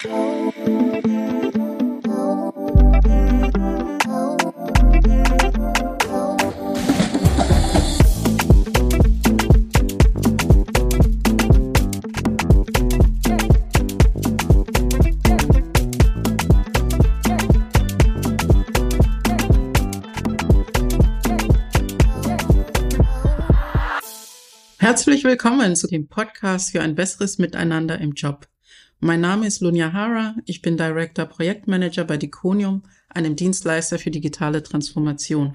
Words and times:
Herzlich 0.00 0.14
willkommen 25.24 25.74
zu 25.74 25.88
dem 25.88 26.06
Podcast 26.06 26.70
für 26.70 26.82
ein 26.82 26.94
besseres 26.94 27.38
Miteinander 27.38 27.98
im 27.98 28.12
Job. 28.12 28.46
Mein 29.00 29.20
Name 29.20 29.46
ist 29.46 29.60
Lunia 29.60 29.92
Hara, 29.92 30.34
ich 30.44 30.60
bin 30.60 30.76
Director 30.76 31.24
Projektmanager 31.24 32.02
bei 32.02 32.16
Diconium, 32.16 32.82
einem 33.08 33.36
Dienstleister 33.36 33.96
für 33.96 34.10
digitale 34.10 34.60
Transformation. 34.64 35.54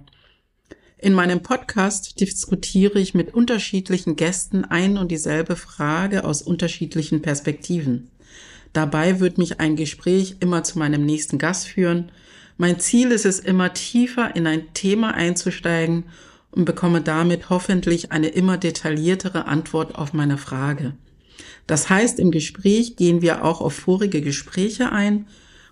In 0.98 1.14
meinem 1.14 1.42
Podcast 1.44 2.22
diskutiere 2.22 3.00
ich 3.00 3.14
mit 3.14 3.34
unterschiedlichen 3.34 4.16
Gästen 4.16 4.64
ein 4.64 4.98
und 4.98 5.12
dieselbe 5.12 5.58
Frage 5.58 6.24
aus 6.24 6.42
unterschiedlichen 6.42 7.22
Perspektiven. 7.22 8.10
Dabei 8.72 9.20
wird 9.20 9.38
mich 9.38 9.60
ein 9.60 9.76
Gespräch 9.76 10.38
immer 10.40 10.64
zu 10.64 10.80
meinem 10.80 11.06
nächsten 11.06 11.38
Gast 11.38 11.68
führen. 11.68 12.14
Mein 12.56 12.80
Ziel 12.80 13.12
ist 13.12 13.26
es 13.26 13.42
immer 13.42 13.74
tiefer 13.74 14.38
in 14.38 14.48
ein 14.48 14.74
Thema 14.74 15.16
einzusteigen 15.16 16.06
und 16.52 16.64
bekomme 16.64 17.02
damit 17.02 17.50
hoffentlich 17.50 18.14
eine 18.14 18.30
immer 18.30 18.58
detailliertere 18.58 19.48
Antwort 19.48 19.96
auf 19.96 20.14
meine 20.14 20.38
Frage. 20.38 20.94
Das 21.68 21.90
heißt, 21.90 22.20
im 22.20 22.32
Gespräch 22.32 22.96
gehen 22.96 23.22
wir 23.22 23.44
auch 23.44 23.62
auf 23.62 23.74
vorige 23.74 24.22
Gespräche 24.22 24.92
ein. 24.92 25.28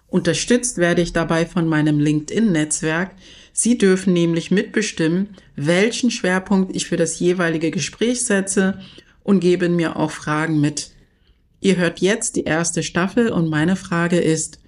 Unterstützt 0.08 0.78
werde 0.78 1.02
ich 1.02 1.14
dabei 1.14 1.46
von 1.46 1.68
meinem 1.68 2.00
LinkedIn-Netzwerk. 2.00 3.12
Sie 3.54 3.78
dürfen 3.78 4.14
nämlich 4.14 4.52
mitbestimmen, 4.52 5.30
welchen 5.56 6.12
Schwerpunkt 6.12 6.76
ich 6.76 6.86
für 6.88 6.98
das 6.98 7.20
jeweilige 7.20 7.72
Gespräch 7.72 8.24
setze 8.24 8.80
und 9.24 9.40
geben 9.40 9.76
mir 9.76 9.98
auch 9.98 10.12
Fragen 10.12 10.60
mit. 10.62 10.92
Ihr 11.60 11.78
hört 11.78 12.00
jetzt 12.00 12.36
die 12.36 12.44
erste 12.44 12.84
Staffel 12.84 13.30
und 13.30 13.50
meine 13.50 13.76
Frage 13.76 14.20
ist, 14.20 14.62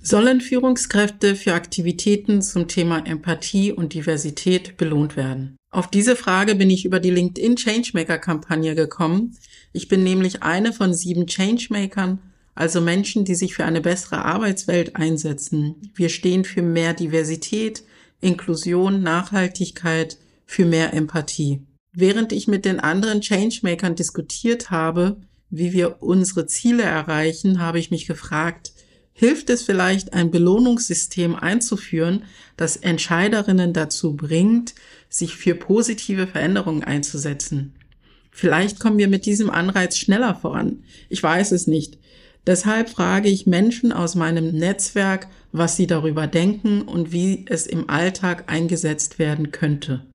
Sollen 0.00 0.40
Führungskräfte 0.40 1.34
für 1.34 1.54
Aktivitäten 1.54 2.40
zum 2.40 2.68
Thema 2.68 3.04
Empathie 3.04 3.72
und 3.72 3.94
Diversität 3.94 4.76
belohnt 4.76 5.16
werden? 5.16 5.56
Auf 5.70 5.90
diese 5.90 6.16
Frage 6.16 6.54
bin 6.54 6.70
ich 6.70 6.84
über 6.84 7.00
die 7.00 7.10
LinkedIn 7.10 7.56
Changemaker 7.56 8.18
Kampagne 8.18 8.74
gekommen. 8.74 9.36
Ich 9.72 9.88
bin 9.88 10.02
nämlich 10.02 10.42
eine 10.42 10.72
von 10.72 10.94
sieben 10.94 11.26
Changemakern, 11.26 12.18
also 12.54 12.80
Menschen, 12.80 13.24
die 13.24 13.34
sich 13.34 13.54
für 13.54 13.64
eine 13.64 13.80
bessere 13.80 14.24
Arbeitswelt 14.24 14.96
einsetzen. 14.96 15.76
Wir 15.94 16.08
stehen 16.08 16.44
für 16.44 16.62
mehr 16.62 16.92
Diversität, 16.92 17.84
Inklusion, 18.20 19.02
Nachhaltigkeit, 19.02 20.18
für 20.44 20.64
mehr 20.64 20.92
Empathie. 20.92 21.62
Während 21.92 22.32
ich 22.32 22.48
mit 22.48 22.64
den 22.64 22.80
anderen 22.80 23.20
Changemakern 23.20 23.94
diskutiert 23.94 24.70
habe, 24.70 25.18
wie 25.50 25.72
wir 25.72 26.02
unsere 26.02 26.46
Ziele 26.46 26.82
erreichen, 26.82 27.60
habe 27.60 27.78
ich 27.78 27.90
mich 27.90 28.06
gefragt, 28.06 28.72
hilft 29.12 29.50
es 29.50 29.62
vielleicht, 29.62 30.12
ein 30.12 30.30
Belohnungssystem 30.30 31.34
einzuführen, 31.34 32.24
das 32.56 32.76
Entscheiderinnen 32.76 33.72
dazu 33.72 34.14
bringt, 34.14 34.74
sich 35.08 35.36
für 35.36 35.54
positive 35.54 36.26
Veränderungen 36.26 36.84
einzusetzen. 36.84 37.74
Vielleicht 38.38 38.78
kommen 38.78 38.98
wir 38.98 39.08
mit 39.08 39.26
diesem 39.26 39.50
Anreiz 39.50 39.96
schneller 39.96 40.32
voran. 40.36 40.84
Ich 41.08 41.20
weiß 41.20 41.50
es 41.50 41.66
nicht. 41.66 41.98
Deshalb 42.46 42.88
frage 42.88 43.28
ich 43.28 43.48
Menschen 43.48 43.92
aus 43.92 44.14
meinem 44.14 44.52
Netzwerk, 44.52 45.26
was 45.50 45.74
sie 45.74 45.88
darüber 45.88 46.28
denken 46.28 46.82
und 46.82 47.10
wie 47.10 47.46
es 47.48 47.66
im 47.66 47.90
Alltag 47.90 48.44
eingesetzt 48.46 49.18
werden 49.18 49.50
könnte. 49.50 50.06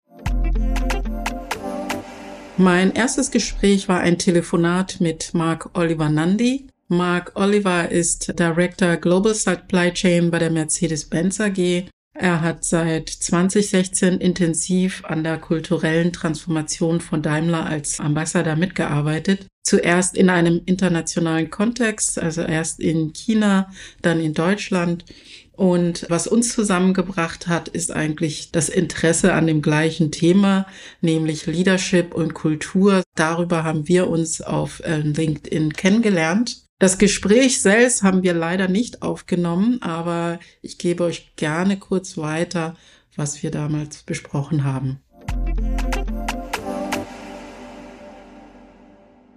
Mein 2.55 2.93
erstes 2.93 3.29
Gespräch 3.29 3.89
war 3.89 3.99
ein 3.99 4.17
Telefonat 4.17 5.01
mit 5.01 5.33
Mark 5.33 5.71
Oliver 5.73 6.07
Nandi. 6.07 6.67
Mark 6.87 7.33
Oliver 7.35 7.91
ist 7.91 8.39
Director 8.39 8.95
Global 8.95 9.35
Supply 9.35 9.91
Chain 9.91 10.31
bei 10.31 10.39
der 10.39 10.49
Mercedes-Benz 10.49 11.41
AG. 11.41 11.89
Er 12.15 12.41
hat 12.41 12.63
seit 12.63 13.09
2016 13.09 14.19
intensiv 14.19 15.03
an 15.03 15.23
der 15.23 15.39
kulturellen 15.39 16.13
Transformation 16.13 17.01
von 17.01 17.23
Daimler 17.23 17.65
als 17.65 17.99
Ambassador 17.99 18.55
mitgearbeitet. 18.55 19.47
Zuerst 19.63 20.15
in 20.15 20.29
einem 20.29 20.61
internationalen 20.65 21.49
Kontext, 21.49 22.19
also 22.19 22.43
erst 22.43 22.79
in 22.79 23.13
China, 23.13 23.71
dann 24.01 24.19
in 24.19 24.33
Deutschland. 24.33 25.05
Und 25.53 26.05
was 26.09 26.27
uns 26.27 26.53
zusammengebracht 26.53 27.47
hat, 27.47 27.67
ist 27.67 27.91
eigentlich 27.91 28.51
das 28.51 28.69
Interesse 28.69 29.33
an 29.33 29.47
dem 29.47 29.61
gleichen 29.61 30.11
Thema, 30.11 30.67
nämlich 31.01 31.45
Leadership 31.45 32.13
und 32.13 32.33
Kultur. 32.33 33.03
Darüber 33.15 33.63
haben 33.63 33.87
wir 33.87 34.07
uns 34.07 34.41
auf 34.41 34.81
äh, 34.81 34.97
LinkedIn 34.97 35.73
kennengelernt. 35.73 36.62
Das 36.83 36.97
Gespräch 36.97 37.61
selbst 37.61 38.03
haben 38.03 38.23
wir 38.23 38.33
leider 38.33 38.67
nicht 38.67 39.03
aufgenommen, 39.03 39.81
aber 39.81 40.37
ich 40.61 40.77
gebe 40.77 41.05
euch 41.05 41.33
gerne 41.37 41.79
kurz 41.79 42.17
weiter, 42.17 42.75
was 43.15 43.41
wir 43.41 43.51
damals 43.51 44.03
besprochen 44.03 44.65
haben. 44.65 44.99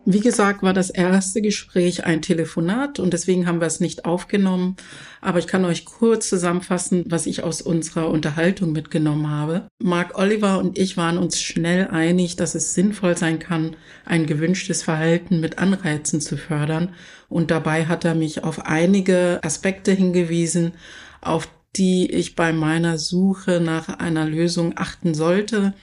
Wie 0.08 0.20
gesagt, 0.20 0.62
war 0.62 0.72
das 0.72 0.88
erste 0.88 1.42
Gespräch 1.42 2.04
ein 2.04 2.22
Telefonat 2.22 3.00
und 3.00 3.12
deswegen 3.12 3.48
haben 3.48 3.58
wir 3.58 3.66
es 3.66 3.80
nicht 3.80 4.04
aufgenommen. 4.04 4.76
Aber 5.20 5.40
ich 5.40 5.48
kann 5.48 5.64
euch 5.64 5.84
kurz 5.84 6.28
zusammenfassen, 6.28 7.02
was 7.08 7.26
ich 7.26 7.42
aus 7.42 7.60
unserer 7.60 8.08
Unterhaltung 8.08 8.70
mitgenommen 8.70 9.28
habe. 9.28 9.66
Mark 9.82 10.16
Oliver 10.16 10.60
und 10.60 10.78
ich 10.78 10.96
waren 10.96 11.18
uns 11.18 11.42
schnell 11.42 11.88
einig, 11.88 12.36
dass 12.36 12.54
es 12.54 12.72
sinnvoll 12.72 13.16
sein 13.16 13.40
kann, 13.40 13.74
ein 14.04 14.26
gewünschtes 14.26 14.84
Verhalten 14.84 15.40
mit 15.40 15.58
Anreizen 15.58 16.20
zu 16.20 16.36
fördern. 16.36 16.94
Und 17.28 17.50
dabei 17.50 17.86
hat 17.86 18.04
er 18.04 18.14
mich 18.14 18.44
auf 18.44 18.64
einige 18.64 19.40
Aspekte 19.42 19.90
hingewiesen, 19.90 20.74
auf 21.20 21.48
die 21.74 22.08
ich 22.08 22.36
bei 22.36 22.52
meiner 22.52 22.96
Suche 22.96 23.60
nach 23.60 23.88
einer 23.88 24.24
Lösung 24.24 24.74
achten 24.76 25.14
sollte. 25.14 25.74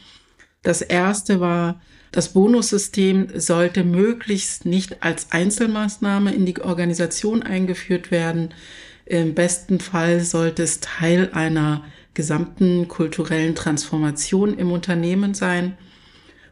Das 0.64 0.82
erste 0.82 1.40
war, 1.40 1.82
das 2.12 2.30
Bonussystem 2.30 3.28
sollte 3.36 3.84
möglichst 3.84 4.66
nicht 4.66 5.04
als 5.04 5.32
Einzelmaßnahme 5.32 6.34
in 6.34 6.46
die 6.46 6.60
Organisation 6.62 7.44
eingeführt 7.44 8.12
werden. 8.12 8.54
Im 9.06 9.34
besten 9.34 9.80
Fall 9.80 10.22
sollte 10.22 10.64
es 10.64 10.80
Teil 10.80 11.32
einer 11.34 11.84
gesamten 12.14 12.88
kulturellen 12.88 13.56
Transformation 13.56 14.58
im 14.58 14.72
Unternehmen 14.72 15.34
sein. 15.34 15.78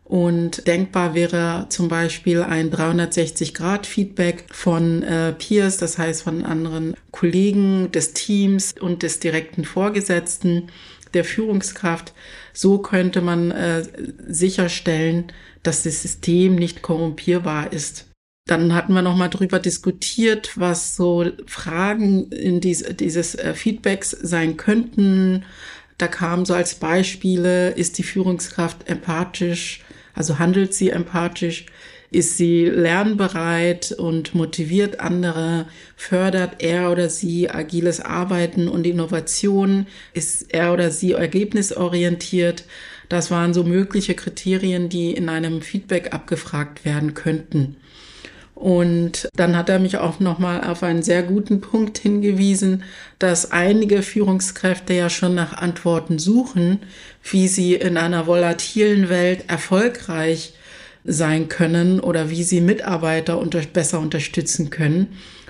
Und 0.03 0.67
denkbar 0.67 1.13
wäre 1.13 1.67
zum 1.69 1.88
Beispiel 1.88 2.41
ein 2.41 2.69
360-Grad-Feedback 2.69 4.45
von 4.51 5.03
äh, 5.03 5.31
Peers, 5.31 5.77
das 5.77 5.97
heißt 5.97 6.23
von 6.23 6.44
anderen 6.44 6.95
Kollegen 7.11 7.94
des 7.94 8.11
Teams 8.11 8.73
und 8.77 9.03
des 9.03 9.19
direkten 9.19 9.63
Vorgesetzten 9.63 10.67
der 11.13 11.23
Führungskraft. 11.23 12.13
So 12.53 12.79
könnte 12.79 13.22
man 13.22 13.51
äh, 13.51 13.83
sicherstellen, 14.27 15.31
dass 15.63 15.83
das 15.83 16.01
System 16.01 16.55
nicht 16.55 16.81
korrumpierbar 16.81 17.72
ist. 17.72 18.07
Dann 18.47 18.73
hatten 18.73 18.94
wir 18.94 19.01
nochmal 19.01 19.29
drüber 19.29 19.59
diskutiert, 19.59 20.53
was 20.55 20.95
so 20.95 21.25
Fragen 21.45 22.31
in 22.31 22.59
dies, 22.59 22.83
dieses 23.00 23.35
äh, 23.35 23.53
Feedbacks 23.53 24.09
sein 24.09 24.57
könnten. 24.57 25.45
Da 25.97 26.07
kam 26.07 26.45
so 26.45 26.55
als 26.55 26.75
Beispiele, 26.75 27.69
ist 27.69 28.00
die 28.00 28.03
Führungskraft 28.03 28.89
empathisch, 28.89 29.83
also 30.16 30.39
handelt 30.39 30.73
sie 30.73 30.89
empathisch, 30.89 31.67
ist 32.11 32.35
sie 32.35 32.66
lernbereit 32.66 33.94
und 33.94 34.35
motiviert 34.35 34.99
andere? 34.99 35.66
Fördert 35.95 36.61
er 36.61 36.91
oder 36.91 37.09
sie 37.09 37.50
agiles 37.50 38.01
Arbeiten 38.01 38.68
und 38.68 38.86
Innovation? 38.86 39.88
Ist 40.13 40.53
er 40.53 40.74
oder 40.74 40.91
sie 40.91 41.13
ergebnisorientiert? 41.13 42.65
Das 43.07 43.31
waren 43.31 43.53
so 43.53 43.63
mögliche 43.63 44.13
Kriterien, 44.13 44.89
die 44.89 45.12
in 45.12 45.30
einem 45.30 45.62
Feedback 45.62 46.13
abgefragt 46.13 46.83
werden 46.83 47.13
könnten. 47.13 47.77
Und 48.56 49.30
dann 49.33 49.56
hat 49.56 49.69
er 49.69 49.80
mich 49.80 49.97
auch 49.97 50.19
nochmal 50.19 50.65
auf 50.65 50.83
einen 50.83 51.03
sehr 51.03 51.24
guten 51.24 51.62
Punkt 51.62 51.97
hingewiesen, 51.97 52.83
dass 53.19 53.51
einige 53.51 54.01
Führungskräfte 54.01 54.94
ja 54.94 55.09
schon 55.09 55.33
nach 55.33 55.53
Antworten 55.53 56.19
suchen, 56.19 56.80
wie 57.24 57.47
sie 57.47 57.74
in 57.74 57.95
einer 57.95 58.27
volatilen 58.27 59.07
Welt 59.07 59.45
erfolgreich 59.47 60.53
sein 61.03 61.48
können 61.48 62.00
oder 62.00 62.30
wie 62.30 62.44
sie 62.44 62.62
Mitarbeiter 62.62 63.39
unter 63.39 63.62
besser 63.62 64.00
unterstützen 64.00 64.69
können. 64.69 65.07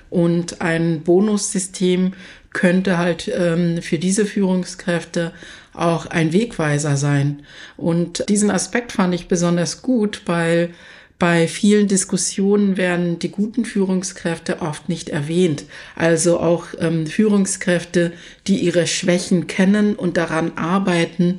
Und 0.09 0.62
ein 0.62 1.01
Bonussystem 1.01 2.13
könnte 2.53 2.98
halt 2.98 3.31
ähm, 3.33 3.81
für 3.81 3.98
diese 3.98 4.25
Führungskräfte 4.25 5.31
auch 5.74 6.06
ein 6.06 6.33
Wegweiser 6.33 6.98
sein. 6.98 7.44
Und 7.77 8.27
diesen 8.27 8.51
Aspekt 8.51 8.92
fand 8.92 9.15
ich 9.15 9.27
besonders 9.27 9.81
gut, 9.81 10.24
weil 10.25 10.71
bei 11.18 11.48
vielen 11.48 11.88
Diskussionen 11.88 12.77
werden 12.77 13.19
die 13.19 13.30
guten 13.30 13.63
Führungskräfte 13.63 14.62
oft 14.62 14.89
nicht 14.89 15.09
erwähnt. 15.09 15.65
Also 15.95 16.39
auch 16.39 16.65
ähm, 16.80 17.06
Führungskräfte, 17.06 18.12
die 18.48 18.57
ihre 18.57 18.88
Schwächen 18.88 19.45
kennen 19.45 19.95
und 19.95 20.18
daran 20.18 20.53
arbeiten, 20.57 21.38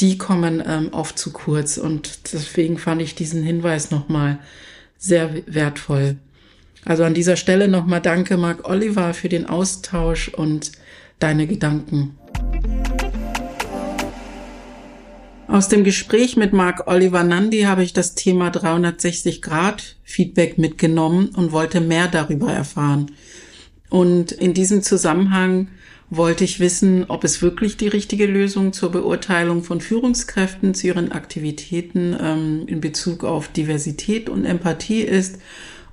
die 0.00 0.18
kommen 0.18 0.62
ähm, 0.66 0.88
oft 0.92 1.18
zu 1.18 1.32
kurz. 1.32 1.76
Und 1.76 2.32
deswegen 2.32 2.78
fand 2.78 3.02
ich 3.02 3.14
diesen 3.14 3.42
Hinweis 3.42 3.90
nochmal 3.90 4.38
sehr 4.98 5.42
wertvoll. 5.46 6.16
Also 6.84 7.04
an 7.04 7.14
dieser 7.14 7.36
Stelle 7.36 7.68
nochmal 7.68 8.00
danke, 8.00 8.36
Marc 8.36 8.68
Oliver, 8.68 9.14
für 9.14 9.28
den 9.28 9.46
Austausch 9.46 10.28
und 10.28 10.72
deine 11.18 11.46
Gedanken. 11.46 12.18
Aus 15.46 15.68
dem 15.68 15.84
Gespräch 15.84 16.36
mit 16.36 16.52
Marc 16.52 16.88
Oliver 16.88 17.22
Nandi 17.22 17.62
habe 17.62 17.82
ich 17.82 17.92
das 17.92 18.14
Thema 18.14 18.50
360 18.50 19.40
Grad 19.40 19.96
Feedback 20.02 20.58
mitgenommen 20.58 21.28
und 21.28 21.52
wollte 21.52 21.80
mehr 21.80 22.08
darüber 22.08 22.52
erfahren. 22.52 23.12
Und 23.88 24.32
in 24.32 24.54
diesem 24.54 24.82
Zusammenhang 24.82 25.68
wollte 26.10 26.44
ich 26.44 26.60
wissen, 26.60 27.04
ob 27.08 27.24
es 27.24 27.42
wirklich 27.42 27.76
die 27.76 27.88
richtige 27.88 28.26
Lösung 28.26 28.72
zur 28.72 28.92
Beurteilung 28.92 29.62
von 29.62 29.80
Führungskräften 29.80 30.74
zu 30.74 30.86
ihren 30.88 31.12
Aktivitäten 31.12 32.16
ähm, 32.20 32.62
in 32.66 32.80
Bezug 32.80 33.24
auf 33.24 33.48
Diversität 33.48 34.28
und 34.28 34.44
Empathie 34.44 35.00
ist. 35.00 35.38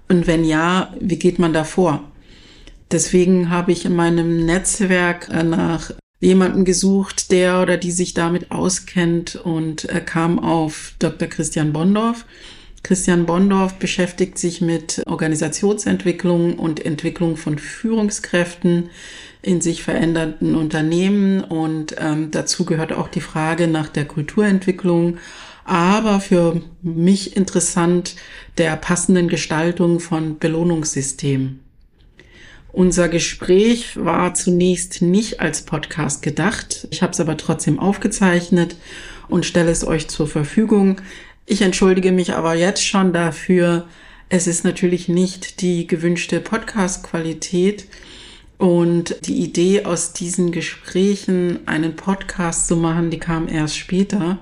Und 0.10 0.28
wenn 0.28 0.44
ja, 0.44 0.94
wie 1.00 1.18
geht 1.18 1.40
man 1.40 1.54
da 1.54 1.64
vor? 1.64 2.04
Deswegen 2.92 3.50
habe 3.50 3.72
ich 3.72 3.86
in 3.86 3.96
meinem 3.96 4.46
Netzwerk 4.46 5.30
äh, 5.30 5.44
nach 5.44 5.92
jemanden 6.20 6.66
gesucht, 6.66 7.32
der 7.32 7.62
oder 7.62 7.78
die 7.78 7.92
sich 7.92 8.14
damit 8.14 8.52
auskennt 8.52 9.36
und 9.36 9.86
er 9.86 10.02
kam 10.02 10.38
auf 10.40 10.94
Dr. 11.00 11.28
Christian 11.28 11.74
Bondorf. 11.74 12.26
Christian 12.84 13.26
Bondorf 13.26 13.76
beschäftigt 13.76 14.38
sich 14.38 14.60
mit 14.60 15.04
Organisationsentwicklung 15.06 16.58
und 16.58 16.84
Entwicklung 16.84 17.38
von 17.38 17.60
Führungskräften 17.60 18.90
in 19.44 19.62
sich 19.62 19.84
verändernden 19.84 20.56
Unternehmen 20.56 21.44
und 21.44 21.96
ähm, 22.00 22.32
dazu 22.32 22.66
gehört 22.66 22.94
auch 22.94 23.08
die 23.08 23.22
Frage 23.22 23.68
nach 23.68 23.88
der 23.88 24.06
Kulturentwicklung, 24.06 25.18
aber 25.64 26.20
für 26.20 26.62
mich 26.82 27.38
interessant 27.38 28.16
der 28.58 28.76
passenden 28.76 29.30
Gestaltung 29.30 30.00
von 30.00 30.40
Belohnungssystemen. 30.40 31.60
Unser 32.74 33.10
Gespräch 33.10 33.98
war 33.98 34.34
zunächst 34.34 35.02
nicht 35.02 35.42
als 35.42 35.64
Podcast 35.64 36.22
gedacht. 36.22 36.88
Ich 36.90 37.02
habe 37.02 37.12
es 37.12 37.20
aber 37.20 37.36
trotzdem 37.36 37.80
aufgezeichnet 37.80 38.78
und 39.28 39.46
stelle 39.46 39.72
es 39.72 39.86
euch 39.86 40.08
zur 40.08 40.28
Verfügung. 40.28 41.02
Ich 41.46 41.62
entschuldige 41.62 42.12
mich 42.12 42.34
aber 42.34 42.54
jetzt 42.54 42.86
schon 42.86 43.14
dafür. 43.14 43.88
Es 44.30 44.48
ist 44.48 44.64
natürlich 44.64 45.10
nicht 45.10 45.62
die 45.62 45.88
gewünschte 45.88 46.40
Podcast-Qualität. 46.40 47.86
Und 48.58 49.16
die 49.26 49.42
Idee 49.42 49.86
aus 49.86 50.14
diesen 50.14 50.52
Gesprächen, 50.52 51.68
einen 51.68 51.96
Podcast 51.96 52.68
zu 52.68 52.76
machen, 52.76 53.10
die 53.10 53.18
kam 53.18 53.48
erst 53.48 53.76
später. 53.76 54.38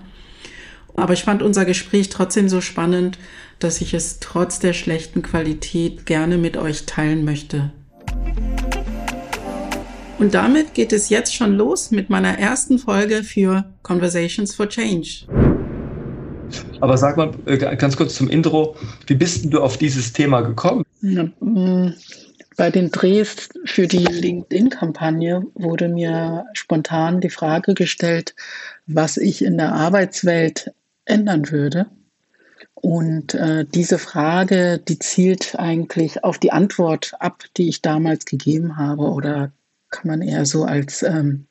Aber 0.96 1.14
ich 1.14 1.24
fand 1.24 1.42
unser 1.42 1.64
Gespräch 1.64 2.10
trotzdem 2.10 2.50
so 2.50 2.60
spannend, 2.60 3.18
dass 3.60 3.80
ich 3.80 3.94
es 3.94 4.20
trotz 4.20 4.60
der 4.60 4.74
schlechten 4.74 5.22
Qualität 5.22 6.06
gerne 6.06 6.38
mit 6.38 6.58
euch 6.58 6.86
teilen 6.86 7.24
möchte. 7.24 7.72
Und 10.18 10.34
damit 10.34 10.74
geht 10.74 10.92
es 10.92 11.08
jetzt 11.08 11.34
schon 11.34 11.56
los 11.56 11.92
mit 11.92 12.10
meiner 12.10 12.38
ersten 12.38 12.78
Folge 12.78 13.24
für 13.24 13.72
Conversations 13.84 14.54
for 14.54 14.68
Change. 14.68 15.59
Aber 16.80 16.98
sag 16.98 17.18
mal 17.18 17.32
äh, 17.46 17.58
ganz 17.76 17.98
kurz 17.98 18.16
zum 18.16 18.30
Intro, 18.30 18.76
wie 19.08 19.16
bist 19.16 19.52
du 19.54 19.62
auf 19.62 19.78
dieses 19.78 20.14
Thema 20.14 20.42
gekommen? 20.42 20.84
Mm, 21.02 21.90
bei 22.58 22.70
den 22.70 22.92
Drehs 22.92 23.50
für 23.66 23.88
die 23.88 24.06
LinkedIn-Kampagne 24.06 25.44
wurde 25.56 25.88
mir 25.88 26.46
spontan 26.54 27.22
die 27.22 27.30
Frage 27.30 27.74
gestellt, 27.74 28.36
was 28.88 29.18
ich 29.18 29.44
in 29.44 29.58
der 29.58 29.74
Arbeitswelt 29.74 30.72
ändern 31.06 31.52
würde. 31.52 31.88
Und 32.76 33.34
äh, 33.34 33.66
diese 33.66 33.98
Frage, 33.98 34.80
die 34.80 35.00
zielt 35.00 35.60
eigentlich 35.60 36.24
auf 36.24 36.38
die 36.38 36.54
Antwort 36.54 37.14
ab, 37.20 37.44
die 37.58 37.68
ich 37.68 37.82
damals 37.82 38.26
gegeben 38.26 38.78
habe 38.78 39.04
oder 39.04 39.52
kann 39.90 40.08
man 40.08 40.22
eher 40.22 40.46
so 40.46 40.64
als 40.64 41.04
ähm, 41.04 41.46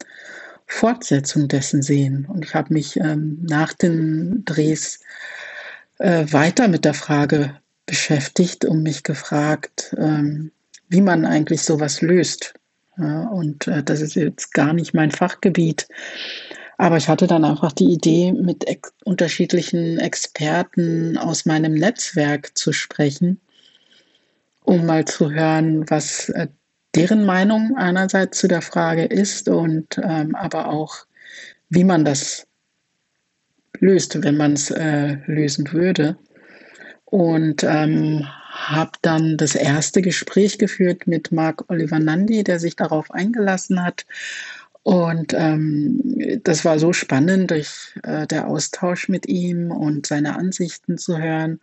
Fortsetzung 0.69 1.49
dessen 1.49 1.83
sehen. 1.83 2.27
Und 2.27 2.45
ich 2.45 2.55
habe 2.55 2.73
mich 2.73 2.97
ähm, 2.99 3.39
nach 3.43 3.73
den 3.73 4.45
Drehs 4.45 5.01
äh, 5.99 6.27
weiter 6.31 6.69
mit 6.69 6.85
der 6.85 6.95
Frage 6.95 7.57
beschäftigt 7.87 8.65
und 8.65 8.83
mich 8.83 9.03
gefragt, 9.03 9.97
ähm, 9.99 10.53
wie 10.89 11.01
man 11.01 11.25
eigentlich 11.25 11.63
sowas 11.63 12.03
löst. 12.03 12.55
Ja, 12.99 13.23
und 13.29 13.67
äh, 13.67 13.83
das 13.83 14.01
ist 14.01 14.15
jetzt 14.15 14.53
gar 14.53 14.73
nicht 14.73 14.95
mein 14.95 15.11
Fachgebiet. 15.11 15.89
Aber 16.77 16.97
ich 16.97 17.09
hatte 17.09 17.27
dann 17.27 17.45
einfach 17.45 17.73
die 17.73 17.93
Idee, 17.93 18.33
mit 18.33 18.69
ex 18.69 18.93
unterschiedlichen 19.05 19.99
Experten 19.99 21.17
aus 21.17 21.47
meinem 21.47 21.75
Netzwerk 21.75 22.57
zu 22.57 22.73
sprechen, 22.73 23.41
um 24.65 24.87
mal 24.87 25.05
zu 25.05 25.31
hören, 25.31 25.89
was 25.91 26.29
äh, 26.29 26.47
deren 26.95 27.25
Meinung 27.25 27.77
einerseits 27.77 28.39
zu 28.39 28.49
der 28.49 28.63
Frage 28.63 29.05
ist 29.05 29.49
und 29.49 30.01
ähm, 30.03 30.35
aber 30.35 30.69
auch, 30.69 31.07
wie 31.69 31.85
man 31.85 32.05
das 32.05 32.47
löst, 33.79 34.23
wenn 34.23 34.37
man 34.37 34.55
es 34.55 34.71
äh, 34.71 35.19
lösen 35.27 35.73
würde. 35.73 36.17
Und 37.05 37.63
ähm, 37.63 38.27
habe 38.51 38.93
dann 39.03 39.37
das 39.37 39.55
erste 39.55 40.03
Gespräch 40.03 40.59
geführt 40.59 41.07
mit 41.07 41.33
Marc 41.33 41.71
Oliver 41.71 41.99
Nandi, 41.99 42.45
der 42.45 42.59
sich 42.59 42.77
darauf 42.77 43.11
eingelassen 43.11 43.83
hat. 43.83 44.05
Und 44.83 45.33
ähm, 45.35 46.41
das 46.45 46.65
war 46.65 46.79
so 46.79 46.93
spannend, 46.93 47.51
durch 47.51 47.95
äh, 48.03 48.27
der 48.27 48.49
Austausch 48.49 49.09
mit 49.09 49.27
ihm 49.27 49.71
und 49.71 50.07
seine 50.07 50.37
Ansichten 50.37 50.99
zu 50.99 51.19
hören, 51.19 51.61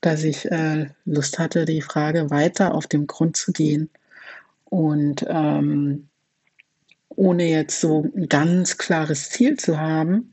dass 0.00 0.22
ich 0.22 0.50
äh, 0.50 0.86
Lust 1.04 1.38
hatte, 1.38 1.64
die 1.64 1.82
Frage 1.82 2.30
weiter 2.30 2.74
auf 2.74 2.86
den 2.86 3.06
Grund 3.06 3.36
zu 3.36 3.52
gehen 3.52 3.90
und 4.70 5.24
ähm, 5.28 6.08
ohne 7.08 7.48
jetzt 7.48 7.80
so 7.80 8.10
ein 8.14 8.28
ganz 8.28 8.78
klares 8.78 9.30
Ziel 9.30 9.56
zu 9.56 9.78
haben, 9.80 10.32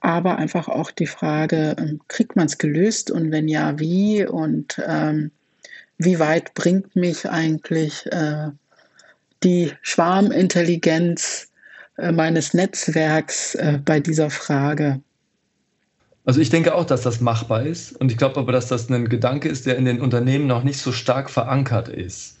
aber 0.00 0.38
einfach 0.38 0.68
auch 0.68 0.90
die 0.90 1.06
Frage, 1.06 1.76
ähm, 1.78 2.00
kriegt 2.08 2.36
man 2.36 2.46
es 2.46 2.58
gelöst? 2.58 3.10
Und 3.10 3.32
wenn 3.32 3.48
ja, 3.48 3.78
wie? 3.78 4.26
Und 4.26 4.80
ähm, 4.86 5.30
wie 5.98 6.18
weit 6.18 6.54
bringt 6.54 6.96
mich 6.96 7.28
eigentlich 7.28 8.06
äh, 8.12 8.50
die 9.42 9.72
Schwarmintelligenz 9.82 11.48
äh, 11.98 12.12
meines 12.12 12.54
Netzwerks 12.54 13.54
äh, 13.56 13.78
bei 13.84 14.00
dieser 14.00 14.30
Frage? 14.30 15.00
Also 16.24 16.40
ich 16.40 16.50
denke 16.50 16.74
auch, 16.74 16.84
dass 16.84 17.02
das 17.02 17.20
machbar 17.20 17.64
ist. 17.64 17.92
Und 17.96 18.10
ich 18.10 18.18
glaube 18.18 18.38
aber, 18.38 18.52
dass 18.52 18.68
das 18.68 18.88
ein 18.88 19.08
Gedanke 19.08 19.48
ist, 19.48 19.66
der 19.66 19.76
in 19.76 19.84
den 19.84 20.00
Unternehmen 20.00 20.46
noch 20.46 20.64
nicht 20.64 20.78
so 20.78 20.92
stark 20.92 21.30
verankert 21.30 21.88
ist 21.88 22.35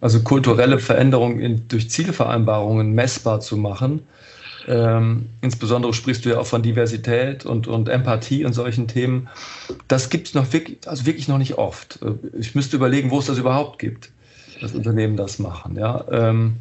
also 0.00 0.20
kulturelle 0.20 0.78
Veränderungen 0.78 1.40
in, 1.40 1.68
durch 1.68 1.90
Zielvereinbarungen 1.90 2.92
messbar 2.92 3.40
zu 3.40 3.56
machen. 3.56 4.02
Ähm, 4.68 5.26
insbesondere 5.40 5.92
sprichst 5.92 6.24
du 6.24 6.30
ja 6.30 6.38
auch 6.38 6.46
von 6.46 6.62
Diversität 6.62 7.44
und, 7.44 7.66
und 7.66 7.88
Empathie 7.88 8.44
und 8.44 8.52
solchen 8.52 8.86
Themen. 8.86 9.28
Das 9.88 10.10
gibt 10.10 10.28
es 10.28 10.34
noch 10.34 10.52
wirklich, 10.52 10.86
also 10.86 11.06
wirklich 11.06 11.28
noch 11.28 11.38
nicht 11.38 11.58
oft. 11.58 11.98
Ich 12.38 12.54
müsste 12.54 12.76
überlegen, 12.76 13.10
wo 13.10 13.18
es 13.18 13.26
das 13.26 13.38
überhaupt 13.38 13.78
gibt, 13.78 14.12
dass 14.60 14.72
Unternehmen 14.72 15.16
das 15.16 15.38
machen. 15.38 15.76
Ja? 15.76 16.04
Ähm, 16.10 16.56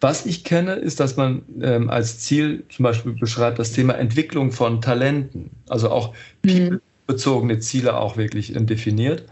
was 0.00 0.26
ich 0.26 0.44
kenne, 0.44 0.74
ist, 0.74 0.98
dass 0.98 1.16
man 1.16 1.42
ähm, 1.60 1.88
als 1.88 2.18
Ziel 2.18 2.64
zum 2.68 2.82
Beispiel 2.82 3.12
beschreibt 3.12 3.58
das 3.58 3.72
Thema 3.72 3.94
Entwicklung 3.94 4.50
von 4.50 4.80
Talenten, 4.80 5.50
also 5.68 5.90
auch 5.90 6.12
mhm. 6.44 6.80
bezogene 7.06 7.60
Ziele 7.60 7.96
auch 7.96 8.16
wirklich 8.16 8.52
definiert. 8.54 9.24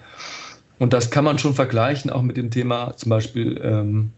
Und 0.80 0.94
das 0.94 1.10
kann 1.10 1.24
man 1.24 1.38
schon 1.38 1.54
vergleichen 1.54 2.10
auch 2.10 2.22
mit 2.22 2.38
dem 2.38 2.50
Thema 2.50 2.96
zum 2.96 3.10
Beispiel 3.10 3.60
ähm, 3.62 4.12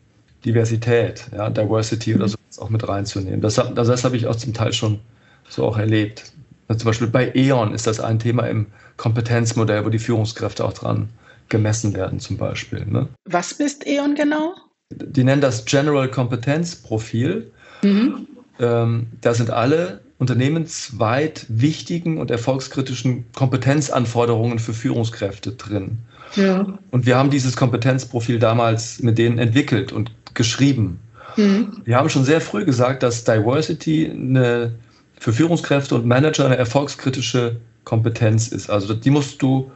Diversität, 0.45 1.27
ja, 1.33 1.51
Diversity 1.51 2.15
oder 2.15 2.29
so 2.29 2.37
auch 2.59 2.71
mit 2.71 2.87
reinzunehmen. 2.87 3.41
Das, 3.41 3.57
das, 3.57 3.75
das 3.75 4.05
habe 4.05 4.17
ich 4.17 4.29
auch 4.29 4.37
zum 4.37 4.55
Teil 4.55 4.73
schon 4.73 5.01
so 5.49 5.65
auch 5.65 5.77
erlebt. 5.77 6.33
Also 6.69 6.81
zum 6.81 6.87
Beispiel 6.87 7.09
bei 7.09 7.33
E.ON 7.35 7.75
ist 7.75 7.89
das 7.89 7.99
ein 7.99 8.21
Thema 8.21 8.47
im 8.47 8.67
Kompetenzmodell, 8.97 9.85
wo 9.85 9.89
die 9.89 9.99
Führungskräfte 9.99 10.65
auch 10.65 10.73
dran 10.73 11.09
gemessen 11.49 11.95
werden 11.95 12.21
zum 12.21 12.37
Beispiel. 12.37 12.87
Ne? 12.87 13.09
Was 13.25 13.51
ist 13.51 13.85
E.ON 13.85 14.15
genau? 14.15 14.55
Die 14.91 15.25
nennen 15.25 15.43
das 15.43 15.65
General 15.65 16.09
Kompetenzprofil. 16.09 17.51
Mhm. 17.83 18.29
Ähm, 18.61 19.09
da 19.21 19.35
sind 19.35 19.51
alle 19.51 20.01
unternehmensweit 20.19 21.47
wichtigen 21.49 22.19
und 22.19 22.31
erfolgskritischen 22.31 23.25
Kompetenzanforderungen 23.33 24.61
für 24.61 24.73
Führungskräfte 24.73 25.53
drin. 25.53 25.99
Ja. 26.37 26.67
Und 26.91 27.07
wir 27.07 27.17
haben 27.17 27.31
dieses 27.31 27.57
Kompetenzprofil 27.57 28.39
damals 28.39 29.01
mit 29.03 29.19
denen 29.19 29.39
entwickelt 29.39 29.93
und 29.93 30.11
geschrieben. 30.35 31.01
Mhm. 31.37 31.83
Wir 31.85 31.97
haben 31.97 32.09
schon 32.09 32.25
sehr 32.25 32.41
früh 32.41 32.65
gesagt, 32.65 33.03
dass 33.03 33.25
Diversity 33.25 34.11
eine, 34.11 34.75
für 35.19 35.33
Führungskräfte 35.33 35.95
und 35.95 36.07
Manager 36.07 36.47
eine 36.47 36.57
erfolgskritische 36.57 37.57
Kompetenz 37.85 38.49
ist. 38.49 38.71
Also 38.71 38.95
die 38.95 39.11
musst 39.11 39.43
du 39.43 39.71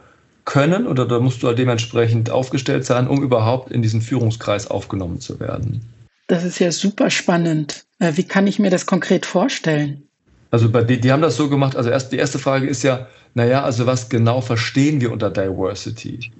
können 0.45 0.87
oder 0.87 1.05
da 1.05 1.19
musst 1.19 1.43
du 1.43 1.47
halt 1.47 1.59
dementsprechend 1.59 2.29
aufgestellt 2.29 2.85
sein, 2.85 3.07
um 3.07 3.21
überhaupt 3.21 3.71
in 3.71 3.81
diesen 3.81 4.01
Führungskreis 4.01 4.71
aufgenommen 4.71 5.19
zu 5.19 5.39
werden. 5.39 5.81
Das 6.27 6.43
ist 6.43 6.59
ja 6.59 6.71
super 6.71 7.09
spannend. 7.09 7.85
Äh, 7.99 8.13
wie 8.15 8.23
kann 8.23 8.47
ich 8.47 8.57
mir 8.59 8.69
das 8.69 8.85
konkret 8.85 9.25
vorstellen? 9.25 10.03
Also 10.49 10.69
bei 10.69 10.83
die, 10.83 10.99
die 10.99 11.11
haben 11.11 11.21
das 11.21 11.35
so 11.35 11.49
gemacht, 11.49 11.75
also 11.75 11.89
erst, 11.89 12.13
die 12.13 12.17
erste 12.17 12.39
Frage 12.39 12.67
ist 12.67 12.83
ja, 12.83 13.07
naja, 13.33 13.63
also 13.63 13.85
was 13.85 14.09
genau 14.09 14.39
verstehen 14.39 15.01
wir 15.01 15.11
unter 15.11 15.29
Diversity? 15.29 16.31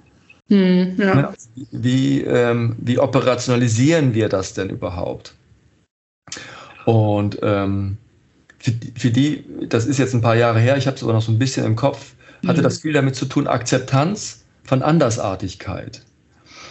Hm, 0.48 0.96
ja. 0.98 1.14
Ne? 1.14 1.34
wie, 1.72 2.22
ähm, 2.22 2.76
wie 2.78 2.98
operationalisieren 2.98 4.14
wir 4.14 4.28
das 4.28 4.54
denn 4.54 4.70
überhaupt? 4.70 5.34
Und 6.86 7.38
ähm, 7.42 7.98
für, 8.58 8.72
für, 8.96 9.10
die, 9.10 9.44
das 9.68 9.86
ist 9.86 9.98
jetzt 9.98 10.14
ein 10.14 10.22
paar 10.22 10.36
Jahre 10.36 10.58
her, 10.58 10.76
ich 10.76 10.86
habe 10.86 10.96
es 10.96 11.02
aber 11.02 11.12
noch 11.12 11.22
so 11.22 11.32
ein 11.32 11.38
bisschen 11.38 11.66
im 11.66 11.76
Kopf, 11.76 12.14
hatte 12.46 12.60
mhm. 12.60 12.64
das 12.64 12.80
viel 12.80 12.92
damit 12.92 13.14
zu 13.14 13.26
tun, 13.26 13.46
Akzeptanz 13.46 14.44
von 14.64 14.82
Andersartigkeit. 14.82 16.02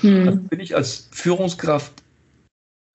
Mhm. 0.02 0.28
Also 0.28 0.40
bin 0.40 0.60
ich 0.60 0.76
als 0.76 1.08
Führungskraft 1.12 1.94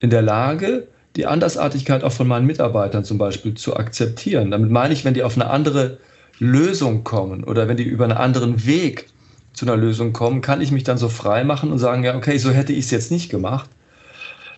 in 0.01 0.11
der 0.11 0.23
Lage, 0.23 0.89
die 1.15 1.27
Andersartigkeit 1.27 2.03
auch 2.03 2.13
von 2.13 2.27
meinen 2.27 2.47
Mitarbeitern 2.47 3.05
zum 3.05 3.19
Beispiel 3.19 3.55
zu 3.55 3.77
akzeptieren. 3.77 4.51
Damit 4.51 4.71
meine 4.71 4.95
ich, 4.95 5.05
wenn 5.05 5.15
die 5.15 5.23
auf 5.23 5.37
eine 5.37 5.49
andere 5.49 5.99
Lösung 6.39 7.05
kommen 7.05 7.45
oder 7.45 7.69
wenn 7.69 7.77
die 7.77 7.85
über 7.85 8.05
einen 8.05 8.15
anderen 8.15 8.67
Weg 8.67 9.12
zu 9.53 9.67
einer 9.67 9.77
Lösung 9.77 10.13
kommen, 10.13 10.41
kann 10.41 10.61
ich 10.61 10.71
mich 10.71 10.85
dann 10.85 10.99
so 10.99 11.09
frei 11.09 11.45
machen 11.45 11.73
und 11.73 11.79
sagen, 11.79 12.05
ja, 12.05 12.17
okay, 12.17 12.39
so 12.39 12.51
hätte 12.51 12.73
ich 12.73 12.87
es 12.87 12.91
jetzt 12.91 13.11
nicht 13.11 13.31
gemacht. 13.31 13.69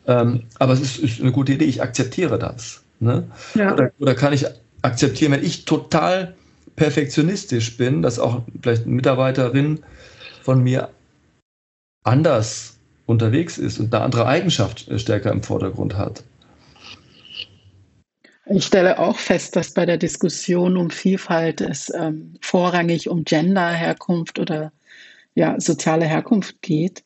Ähm, 0.07 0.45
aber 0.59 0.75
es 0.75 0.81
ist, 0.81 0.99
ist, 0.99 1.21
eine 1.21 1.33
gute 1.33 1.53
Idee, 1.53 1.65
ich 1.65 1.83
akzeptiere 1.83 2.39
das. 2.39 2.83
Ne? 3.01 3.25
Ja. 3.55 3.73
Oder, 3.73 3.91
oder, 3.99 4.15
kann 4.15 4.33
ich 4.33 4.47
akzeptieren, 4.83 5.33
wenn 5.33 5.45
ich 5.45 5.65
total 5.65 6.35
perfektionistisch 6.77 7.77
bin, 7.77 8.03
dass 8.03 8.19
auch 8.19 8.43
vielleicht 8.63 8.85
eine 8.85 8.95
Mitarbeiterin 8.95 9.81
von 10.43 10.63
mir 10.63 10.91
anders 12.03 12.79
unterwegs 13.07 13.59
ist 13.59 13.79
und 13.79 13.95
eine 13.95 14.05
andere 14.05 14.27
Eigenschaft 14.27 14.87
stärker 15.01 15.33
im 15.33 15.43
Vordergrund 15.43 15.97
hat. 15.97 16.23
Ich 18.47 18.67
stelle 18.67 18.99
auch 18.99 19.17
fest, 19.17 19.57
dass 19.57 19.73
bei 19.73 19.87
der 19.87 19.97
Diskussion 19.97 20.77
um 20.77 20.91
Vielfalt 20.91 21.63
es 21.63 21.91
ähm, 21.95 22.35
vorrangig 22.43 23.09
um 23.09 23.25
Gender, 23.25 23.71
Herkunft 23.71 24.39
oder 24.39 24.71
ja, 25.35 25.61
soziale 25.61 26.07
Herkunft 26.07 26.63
geht. 26.63 27.05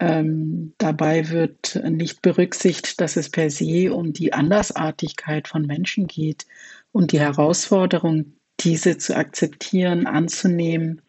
Ähm, 0.00 0.74
dabei 0.78 1.28
wird 1.30 1.80
nicht 1.84 2.22
berücksichtigt, 2.22 3.00
dass 3.00 3.16
es 3.16 3.30
per 3.30 3.50
se 3.50 3.92
um 3.92 4.12
die 4.12 4.32
Andersartigkeit 4.32 5.48
von 5.48 5.66
Menschen 5.66 6.06
geht 6.06 6.46
und 6.92 7.12
die 7.12 7.20
Herausforderung, 7.20 8.32
diese 8.60 8.98
zu 8.98 9.16
akzeptieren, 9.16 10.06
anzunehmen 10.06 11.02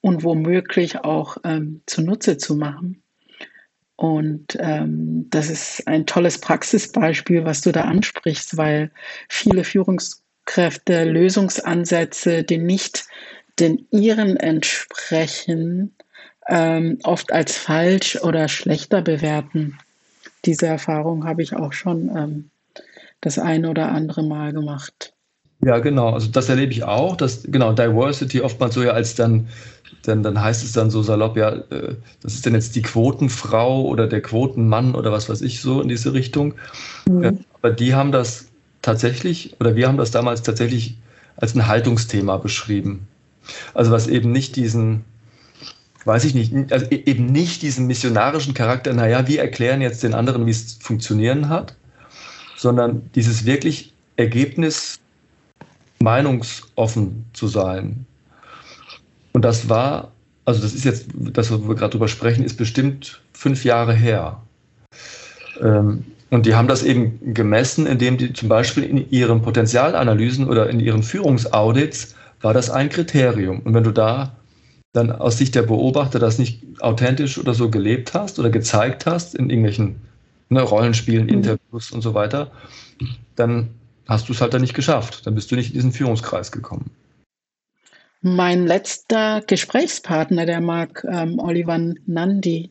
und 0.00 0.22
womöglich 0.22 0.98
auch 0.98 1.36
ähm, 1.44 1.82
zunutze 1.86 2.36
zu 2.38 2.56
machen. 2.56 3.02
Und 3.96 4.56
ähm, 4.58 5.26
das 5.30 5.50
ist 5.50 5.86
ein 5.86 6.04
tolles 6.06 6.38
Praxisbeispiel, 6.38 7.44
was 7.44 7.60
du 7.60 7.72
da 7.72 7.82
ansprichst, 7.82 8.56
weil 8.56 8.90
viele 9.28 9.64
Führungskräfte 9.64 11.04
Lösungsansätze, 11.04 12.42
die 12.42 12.58
nicht 12.58 13.06
den 13.58 13.86
ihren 13.90 14.36
entsprechen, 14.36 15.94
ähm, 16.48 16.98
oft 17.04 17.32
als 17.32 17.56
falsch 17.56 18.16
oder 18.22 18.48
schlechter 18.48 19.02
bewerten. 19.02 19.78
Diese 20.44 20.66
Erfahrung 20.66 21.24
habe 21.24 21.42
ich 21.42 21.54
auch 21.54 21.72
schon 21.72 22.10
ähm, 22.16 22.50
das 23.20 23.38
eine 23.38 23.70
oder 23.70 23.90
andere 23.90 24.22
Mal 24.22 24.52
gemacht. 24.52 25.14
Ja, 25.64 25.78
genau. 25.78 26.10
Also 26.10 26.28
das 26.30 26.48
erlebe 26.48 26.72
ich 26.72 26.84
auch, 26.84 27.16
dass 27.16 27.44
genau 27.44 27.72
Diversity 27.72 28.42
oftmals 28.42 28.74
so 28.74 28.82
ja 28.82 28.92
als 28.92 29.14
dann, 29.14 29.48
dann, 30.02 30.22
dann 30.22 30.40
heißt 30.40 30.62
es 30.62 30.72
dann 30.72 30.90
so 30.90 31.02
salopp, 31.02 31.38
ja, 31.38 31.52
äh, 31.52 31.94
das 32.22 32.34
ist 32.34 32.44
denn 32.44 32.54
jetzt 32.54 32.76
die 32.76 32.82
Quotenfrau 32.82 33.82
oder 33.82 34.06
der 34.06 34.20
Quotenmann 34.20 34.94
oder 34.94 35.10
was 35.10 35.30
weiß 35.30 35.40
ich 35.40 35.62
so 35.62 35.80
in 35.80 35.88
diese 35.88 36.12
Richtung. 36.12 36.54
Mhm. 37.08 37.40
aber 37.54 37.70
die 37.70 37.94
haben 37.94 38.12
das 38.12 38.48
tatsächlich, 38.82 39.56
oder 39.60 39.76
wir 39.76 39.88
haben 39.88 39.96
das 39.96 40.10
damals 40.10 40.42
tatsächlich 40.42 40.98
als 41.36 41.54
ein 41.54 41.66
Haltungsthema 41.66 42.36
beschrieben. 42.36 43.08
Also 43.74 43.90
was 43.90 44.06
eben 44.06 44.32
nicht 44.32 44.56
diesen, 44.56 45.04
weiß 46.04 46.24
ich 46.24 46.34
nicht, 46.34 46.72
also 46.72 46.86
e-, 46.86 47.02
eben 47.06 47.26
nicht 47.26 47.62
diesen 47.62 47.86
missionarischen 47.86 48.54
Charakter, 48.54 48.92
naja, 48.92 49.26
wir 49.26 49.40
erklären 49.40 49.80
jetzt 49.80 50.02
den 50.02 50.14
anderen, 50.14 50.46
wie 50.46 50.50
es 50.50 50.78
funktionieren 50.80 51.48
hat, 51.48 51.74
sondern 52.56 53.10
dieses 53.14 53.44
wirklich 53.44 53.92
Ergebnis 54.16 55.00
meinungsoffen 56.00 57.24
zu 57.32 57.48
sein. 57.48 58.06
Und 59.32 59.44
das 59.44 59.68
war, 59.68 60.12
also 60.44 60.62
das 60.62 60.74
ist 60.74 60.84
jetzt, 60.84 61.06
das, 61.14 61.50
wo 61.50 61.68
wir 61.68 61.74
gerade 61.74 61.92
drüber 61.92 62.08
sprechen, 62.08 62.44
ist 62.44 62.56
bestimmt 62.56 63.20
fünf 63.32 63.64
Jahre 63.64 63.94
her. 63.94 64.40
Ähm, 65.60 66.04
und 66.30 66.46
die 66.46 66.54
haben 66.54 66.68
das 66.68 66.82
eben 66.82 67.34
gemessen, 67.34 67.86
indem 67.86 68.16
die 68.16 68.32
zum 68.32 68.48
Beispiel 68.48 68.84
in 68.84 69.10
ihren 69.10 69.42
Potenzialanalysen 69.42 70.48
oder 70.48 70.68
in 70.68 70.80
ihren 70.80 71.02
Führungsaudits 71.02 72.14
war 72.44 72.52
das 72.52 72.70
ein 72.70 72.90
Kriterium. 72.90 73.60
Und 73.60 73.74
wenn 73.74 73.84
du 73.84 73.90
da 73.90 74.36
dann 74.92 75.10
aus 75.10 75.38
Sicht 75.38 75.54
der 75.54 75.62
Beobachter 75.62 76.18
das 76.18 76.38
nicht 76.38 76.62
authentisch 76.80 77.38
oder 77.38 77.54
so 77.54 77.70
gelebt 77.70 78.14
hast 78.14 78.38
oder 78.38 78.50
gezeigt 78.50 79.06
hast 79.06 79.34
in 79.34 79.50
irgendwelchen 79.50 79.96
ne, 80.50 80.60
Rollenspielen, 80.60 81.24
mhm. 81.24 81.32
Interviews 81.32 81.90
und 81.90 82.02
so 82.02 82.14
weiter, 82.14 82.52
dann 83.34 83.70
hast 84.06 84.28
du 84.28 84.34
es 84.34 84.40
halt 84.40 84.52
dann 84.54 84.60
nicht 84.60 84.74
geschafft. 84.74 85.26
Dann 85.26 85.34
bist 85.34 85.50
du 85.50 85.56
nicht 85.56 85.68
in 85.68 85.74
diesen 85.74 85.92
Führungskreis 85.92 86.52
gekommen. 86.52 86.90
Mein 88.20 88.66
letzter 88.66 89.40
Gesprächspartner, 89.46 90.46
der 90.46 90.60
mag 90.60 91.04
ähm, 91.10 91.38
Oliver 91.38 91.78
Nandi, 92.06 92.70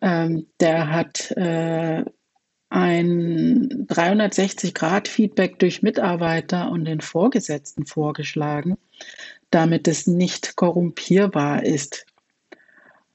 ähm, 0.00 0.46
der 0.60 0.90
hat 0.90 1.30
äh, 1.32 2.04
ein 2.70 3.86
360-Grad-Feedback 3.88 5.58
durch 5.58 5.82
Mitarbeiter 5.82 6.70
und 6.70 6.84
den 6.84 7.00
Vorgesetzten 7.00 7.86
vorgeschlagen, 7.86 8.76
damit 9.50 9.88
es 9.88 10.06
nicht 10.06 10.56
korrumpierbar 10.56 11.64
ist. 11.64 12.04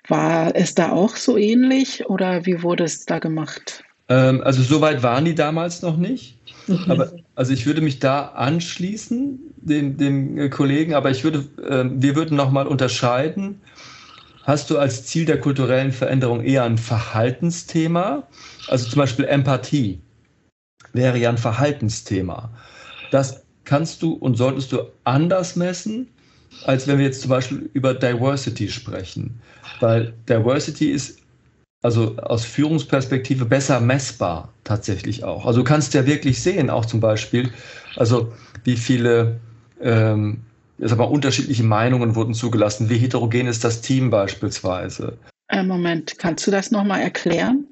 War 0.08 0.56
es 0.56 0.76
da 0.76 0.92
auch 0.92 1.16
so 1.16 1.38
ähnlich 1.38 2.06
oder 2.08 2.46
wie 2.46 2.62
wurde 2.62 2.84
es 2.84 3.06
da 3.06 3.20
gemacht? 3.20 3.84
Ähm, 4.10 4.42
also 4.44 4.62
so 4.62 4.82
weit 4.82 5.02
waren 5.04 5.26
die 5.26 5.36
damals 5.36 5.82
noch 5.82 5.98
nicht. 5.98 6.40
Mhm. 6.68 6.86
Aber 6.92 7.14
also 7.36 7.54
ich 7.54 7.66
würde 7.66 7.82
mich 7.82 8.00
da 8.00 8.28
anschließen, 8.30 9.40
den, 9.58 9.98
den 9.98 10.38
äh, 10.38 10.50
Kollegen, 10.50 10.94
aber 10.94 11.12
ich 11.12 11.24
würde, 11.24 11.40
äh, 11.62 11.86
wir 11.90 12.16
würden 12.16 12.36
nochmal 12.36 12.68
unterscheiden. 12.68 13.62
Hast 14.44 14.70
du 14.70 14.78
als 14.78 15.06
Ziel 15.06 15.26
der 15.26 15.40
kulturellen 15.40 15.92
Veränderung 15.92 16.44
eher 16.44 16.64
ein 16.64 16.78
Verhaltensthema 16.78 18.28
also 18.68 18.90
zum 18.90 19.00
Beispiel 19.00 19.26
Empathie 19.26 20.00
wäre 20.94 21.18
ja 21.18 21.30
ein 21.30 21.38
Verhaltensthema. 21.38 22.52
Das 23.10 23.44
kannst 23.66 24.02
du 24.02 24.14
und 24.14 24.36
solltest 24.36 24.72
du 24.72 24.80
anders 25.04 25.56
messen, 25.56 26.08
als 26.64 26.88
wenn 26.88 26.98
wir 26.98 27.06
jetzt 27.06 27.22
zum 27.22 27.30
Beispiel 27.30 27.70
über 27.74 27.94
Diversity 27.94 28.70
sprechen. 28.70 29.40
Weil 29.80 30.14
Diversity 30.30 30.92
ist 30.92 31.20
also 31.82 32.16
aus 32.18 32.46
Führungsperspektive 32.46 33.46
besser 33.46 33.82
messbar 33.82 34.54
tatsächlich 34.64 35.24
auch. 35.24 35.46
Also 35.46 35.60
du 35.60 35.66
kannst 35.66 35.94
ja 35.94 36.06
wirklich 36.06 36.42
sehen, 36.42 36.70
auch 36.70 36.86
zum 36.86 37.02
Beispiel, 37.02 37.50
also 37.96 38.32
wie 38.64 38.78
viele 38.78 39.42
ähm, 39.82 40.42
sag 40.80 40.98
mal, 40.98 41.06
unterschiedliche 41.06 41.64
Meinungen 41.64 42.16
wurden 42.16 42.34
zugelassen, 42.34 42.90
wie 42.90 42.98
heterogen 42.98 43.48
ist 43.48 43.64
das 43.64 43.82
Team 43.82 44.10
beispielsweise. 44.10 45.18
Äh, 45.50 45.64
Moment, 45.64 46.18
kannst 46.18 46.46
du 46.48 46.52
das 46.52 46.72
nochmal 46.72 47.02
erklären? 47.02 47.68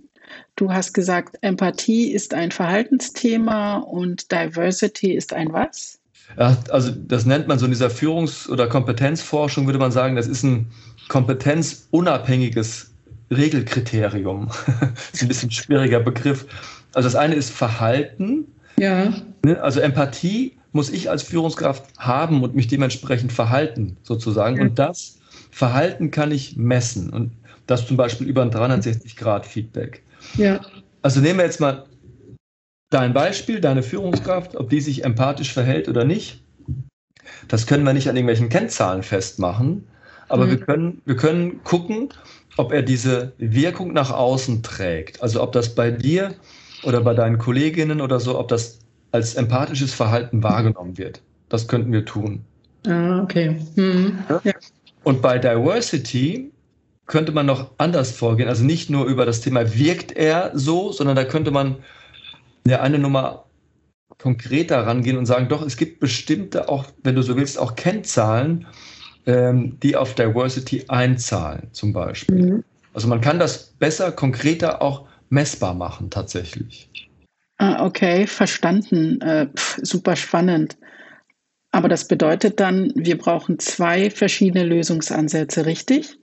Du 0.56 0.72
hast 0.72 0.94
gesagt, 0.94 1.38
Empathie 1.42 2.12
ist 2.12 2.34
ein 2.34 2.52
Verhaltensthema 2.52 3.78
und 3.78 4.32
Diversity 4.32 5.14
ist 5.14 5.34
ein 5.34 5.52
was? 5.52 6.00
Ja, 6.38 6.58
also 6.70 6.92
das 6.92 7.26
nennt 7.26 7.48
man 7.48 7.60
so 7.60 7.66
in 7.66 7.72
dieser 7.72 7.90
Führungs- 7.90 8.48
oder 8.50 8.68
Kompetenzforschung, 8.68 9.66
würde 9.66 9.80
man 9.80 9.92
sagen, 9.92 10.16
das 10.16 10.28
ist 10.28 10.44
ein 10.44 10.72
kompetenzunabhängiges 11.08 12.92
Regelkriterium. 13.32 14.48
das 14.80 15.14
ist 15.14 15.22
ein 15.22 15.28
bisschen 15.28 15.50
ein 15.50 15.54
schwieriger 15.54 16.00
Begriff. 16.00 16.46
Also 16.94 17.08
das 17.08 17.16
eine 17.16 17.36
ist 17.36 17.52
Verhalten. 17.52 18.46
Ja. 18.78 19.14
Ne, 19.44 19.62
also 19.62 19.80
Empathie 19.80 20.58
muss 20.72 20.90
ich 20.90 21.10
als 21.10 21.24
Führungskraft 21.24 21.98
haben 21.98 22.44
und 22.44 22.56
mich 22.56 22.68
dementsprechend 22.68 23.32
verhalten, 23.32 23.98
sozusagen. 24.04 24.58
Ja. 24.58 24.64
Und 24.64 24.80
das 24.80 25.20
Verhalten 25.52 26.12
kann 26.12 26.32
ich 26.32 26.56
messen. 26.56 27.10
Und 27.10 27.32
das 27.68 27.86
zum 27.88 27.98
Beispiel 27.98 28.28
über 28.28 28.42
ein 28.42 28.52
360-Grad-Feedback. 28.52 30.04
Ja. 30.38 30.62
Also 31.02 31.20
nehmen 31.20 31.40
wir 31.40 31.46
jetzt 31.46 31.60
mal 31.60 31.86
dein 32.90 33.14
Beispiel, 33.14 33.60
deine 33.60 33.84
Führungskraft, 33.84 34.56
ob 34.56 34.70
die 34.70 34.82
sich 34.82 35.04
empathisch 35.04 35.54
verhält 35.54 35.90
oder 35.90 36.04
nicht. 36.04 36.44
Das 37.48 37.66
können 37.66 37.84
wir 37.84 37.94
nicht 37.94 38.10
an 38.10 38.16
irgendwelchen 38.16 38.50
Kennzahlen 38.50 39.04
festmachen, 39.04 39.88
aber 40.28 40.46
mhm. 40.46 40.50
wir, 40.50 40.58
können, 40.60 41.02
wir 41.06 41.16
können 41.16 41.64
gucken, 41.64 42.10
ob 42.58 42.72
er 42.72 42.82
diese 42.82 43.34
Wirkung 43.38 43.94
nach 43.94 44.12
außen 44.12 44.64
trägt. 44.64 45.24
Also 45.24 45.42
ob 45.42 45.52
das 45.54 45.74
bei 45.74 45.92
dir 45.92 46.36
oder 46.84 47.02
bei 47.02 47.14
deinen 47.14 47.38
Kolleginnen 47.38 48.02
oder 48.02 48.20
so, 48.20 48.38
ob 48.38 48.48
das 48.50 48.80
als 49.12 49.36
empathisches 49.36 49.94
Verhalten 49.94 50.44
wahrgenommen 50.44 50.98
wird. 50.98 51.22
Das 51.50 51.68
könnten 51.68 51.92
wir 51.92 52.06
tun. 52.06 52.46
Ah, 52.88 53.22
okay. 53.22 53.60
Mhm. 53.76 54.20
Ja. 54.44 54.54
Und 55.04 55.22
bei 55.22 55.38
Diversity 55.38 56.52
könnte 57.08 57.32
man 57.32 57.46
noch 57.46 57.72
anders 57.78 58.12
vorgehen. 58.12 58.48
Also 58.48 58.64
nicht 58.64 58.90
nur 58.90 59.06
über 59.06 59.26
das 59.26 59.42
Thema, 59.42 59.76
wirkt 59.76 60.14
er 60.14 60.52
so, 60.54 60.92
sondern 60.92 61.16
da 61.16 61.26
könnte 61.26 61.52
man 61.52 61.78
ja 62.66 62.82
eine 62.82 63.00
Nummer 63.00 63.46
konkreter 64.18 64.86
rangehen 64.86 65.18
und 65.18 65.26
sagen, 65.26 65.50
doch, 65.50 65.62
es 65.62 65.78
gibt 65.78 66.00
bestimmte, 66.00 66.70
auch 66.70 66.86
wenn 67.04 67.16
du 67.16 67.24
so 67.24 67.36
willst, 67.36 67.58
auch 67.58 67.76
Kennzahlen, 67.76 68.68
ähm, 69.26 69.78
die 69.82 69.96
auf 69.96 70.14
Diversity 70.14 70.86
einzahlen, 70.88 71.68
zum 71.72 71.92
Beispiel. 71.92 72.54
Mhm. 72.54 72.64
Also 72.94 73.08
man 73.08 73.22
kann 73.22 73.40
das 73.40 73.74
besser, 73.80 74.12
konkreter 74.12 74.82
auch 74.82 75.06
messbar 75.30 75.74
machen, 75.74 76.10
tatsächlich. 76.10 76.90
Ah, 77.62 77.86
okay, 77.86 78.26
verstanden. 78.26 79.22
Äh, 79.22 79.46
pf, 79.56 79.78
super 79.84 80.16
spannend. 80.16 80.78
Aber 81.70 81.90
das 81.90 82.08
bedeutet 82.08 82.60
dann, 82.60 82.92
wir 82.96 83.20
brauchen 83.20 83.60
zwei 83.60 84.10
verschiedene 84.10 84.66
Lösungsansätze, 84.66 85.68
richtig? 85.68 86.18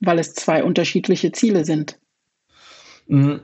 Weil 0.00 0.18
es 0.18 0.34
zwei 0.34 0.62
unterschiedliche 0.62 1.32
Ziele 1.32 1.64
sind. 1.64 1.98
Mhm. 3.06 3.40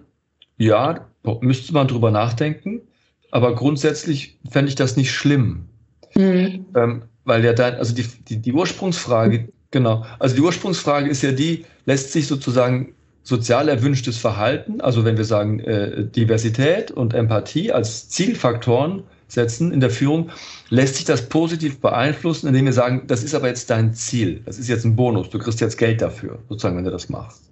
Ja, 0.59 1.09
müsste 1.41 1.73
man 1.73 1.89
drüber 1.89 2.11
nachdenken. 2.11 2.83
Aber 3.31 3.55
grundsätzlich 3.55 4.39
fände 4.51 4.69
ich 4.69 4.75
das 4.75 4.99
nicht 4.99 5.11
schlimm. 5.11 5.67
Mhm. 6.15 6.67
Ähm, 6.77 7.03
weil 7.25 7.43
ja 7.43 7.55
dann, 7.55 7.77
also 7.77 7.95
die, 7.95 8.05
die, 8.29 8.37
die 8.37 8.53
Ursprungsfrage, 8.53 9.49
genau, 9.71 10.05
also 10.19 10.35
die 10.35 10.43
Ursprungsfrage 10.43 11.09
ist 11.09 11.23
ja 11.23 11.33
die, 11.33 11.65
lässt 11.87 12.13
sich 12.13 12.27
sozusagen 12.27 12.95
sozial 13.23 13.69
erwünschtes 13.69 14.19
Verhalten, 14.19 14.81
also 14.81 15.05
wenn 15.05 15.17
wir 15.17 15.25
sagen 15.25 15.61
äh, 15.61 16.05
Diversität 16.05 16.91
und 16.91 17.15
Empathie 17.15 17.73
als 17.73 18.09
Zielfaktoren 18.09 19.05
setzen 19.29 19.73
in 19.73 19.81
der 19.81 19.91
Führung, 19.91 20.31
lässt 20.69 20.97
sich 20.97 21.05
das 21.05 21.29
positiv 21.29 21.81
beeinflussen, 21.81 22.49
indem 22.49 22.65
wir 22.65 22.73
sagen, 22.73 23.05
das 23.07 23.23
ist 23.23 23.35
aber 23.35 23.49
jetzt 23.49 23.71
dein 23.71 23.95
Ziel, 23.95 24.43
das 24.45 24.59
ist 24.59 24.69
jetzt 24.69 24.85
ein 24.85 24.97
Bonus, 24.97 25.31
du 25.31 25.39
kriegst 25.39 25.61
jetzt 25.61 25.79
Geld 25.79 26.01
dafür, 26.01 26.39
sozusagen, 26.49 26.77
wenn 26.77 26.85
du 26.85 26.91
das 26.91 27.09
machst. 27.09 27.51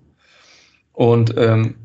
Und 0.93 1.35
ähm, 1.37 1.77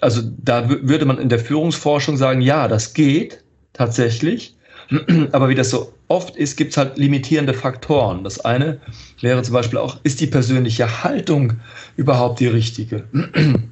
also 0.00 0.22
da 0.38 0.68
würde 0.68 1.04
man 1.04 1.18
in 1.18 1.28
der 1.28 1.38
Führungsforschung 1.38 2.16
sagen, 2.16 2.40
ja, 2.40 2.68
das 2.68 2.94
geht 2.94 3.44
tatsächlich, 3.72 4.55
aber 5.32 5.48
wie 5.48 5.54
das 5.54 5.70
so 5.70 5.92
oft 6.08 6.36
ist, 6.36 6.56
gibt 6.56 6.72
es 6.72 6.76
halt 6.76 6.98
limitierende 6.98 7.54
Faktoren. 7.54 8.24
Das 8.24 8.40
eine 8.40 8.80
wäre 9.20 9.42
zum 9.42 9.54
Beispiel 9.54 9.78
auch, 9.78 9.98
ist 10.02 10.20
die 10.20 10.26
persönliche 10.26 11.02
Haltung 11.04 11.54
überhaupt 11.96 12.40
die 12.40 12.48
richtige? 12.48 13.04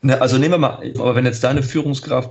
Ne, 0.00 0.20
also 0.20 0.38
nehmen 0.38 0.54
wir 0.54 0.58
mal, 0.58 0.92
aber 0.96 1.16
wenn 1.16 1.24
jetzt 1.24 1.42
deine 1.42 1.60
Führungskraft 1.60 2.30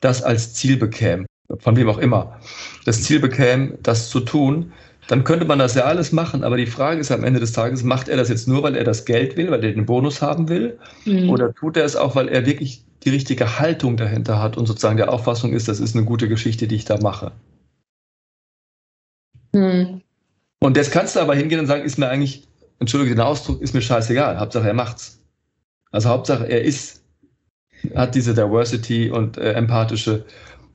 das 0.00 0.20
als 0.20 0.54
Ziel 0.54 0.76
bekäme, 0.76 1.26
von 1.60 1.76
wem 1.76 1.88
auch 1.88 1.98
immer, 1.98 2.40
das 2.86 3.02
Ziel 3.04 3.20
bekäme, 3.20 3.78
das 3.84 4.10
zu 4.10 4.18
tun, 4.18 4.72
dann 5.08 5.24
könnte 5.24 5.44
man 5.44 5.58
das 5.58 5.74
ja 5.74 5.84
alles 5.84 6.12
machen. 6.12 6.44
Aber 6.44 6.56
die 6.56 6.66
Frage 6.66 7.00
ist 7.00 7.10
am 7.10 7.24
Ende 7.24 7.40
des 7.40 7.52
Tages, 7.52 7.82
macht 7.82 8.08
er 8.08 8.16
das 8.16 8.28
jetzt 8.28 8.48
nur, 8.48 8.62
weil 8.62 8.76
er 8.76 8.84
das 8.84 9.04
Geld 9.04 9.36
will, 9.36 9.50
weil 9.50 9.62
er 9.64 9.72
den 9.72 9.86
Bonus 9.86 10.22
haben 10.22 10.48
will? 10.48 10.78
Mhm. 11.04 11.28
Oder 11.30 11.54
tut 11.54 11.76
er 11.76 11.84
es 11.84 11.96
auch, 11.96 12.16
weil 12.16 12.28
er 12.28 12.46
wirklich 12.46 12.84
die 13.04 13.10
richtige 13.10 13.58
Haltung 13.58 13.96
dahinter 13.96 14.40
hat 14.40 14.56
und 14.56 14.66
sozusagen 14.66 14.96
der 14.96 15.12
Auffassung 15.12 15.52
ist, 15.52 15.68
das 15.68 15.80
ist 15.80 15.94
eine 15.94 16.06
gute 16.06 16.28
Geschichte, 16.28 16.66
die 16.66 16.76
ich 16.76 16.84
da 16.84 16.98
mache? 16.98 17.32
Hm. 19.54 20.00
Und 20.60 20.76
jetzt 20.76 20.90
kannst 20.90 21.14
du 21.14 21.20
aber 21.20 21.34
hingehen 21.34 21.60
und 21.60 21.66
sagen, 21.66 21.84
ist 21.84 21.98
mir 21.98 22.08
eigentlich, 22.08 22.48
entschuldige 22.78 23.14
den 23.14 23.20
Ausdruck, 23.20 23.60
ist 23.60 23.74
mir 23.74 23.82
scheißegal. 23.82 24.38
Hauptsache 24.38 24.66
er 24.66 24.74
macht's. 24.74 25.20
Also 25.90 26.08
Hauptsache 26.08 26.46
er 26.46 26.62
ist, 26.62 27.04
hat 27.94 28.14
diese 28.14 28.34
Diversity 28.34 29.10
und 29.10 29.36
äh, 29.36 29.52
empathische, 29.52 30.24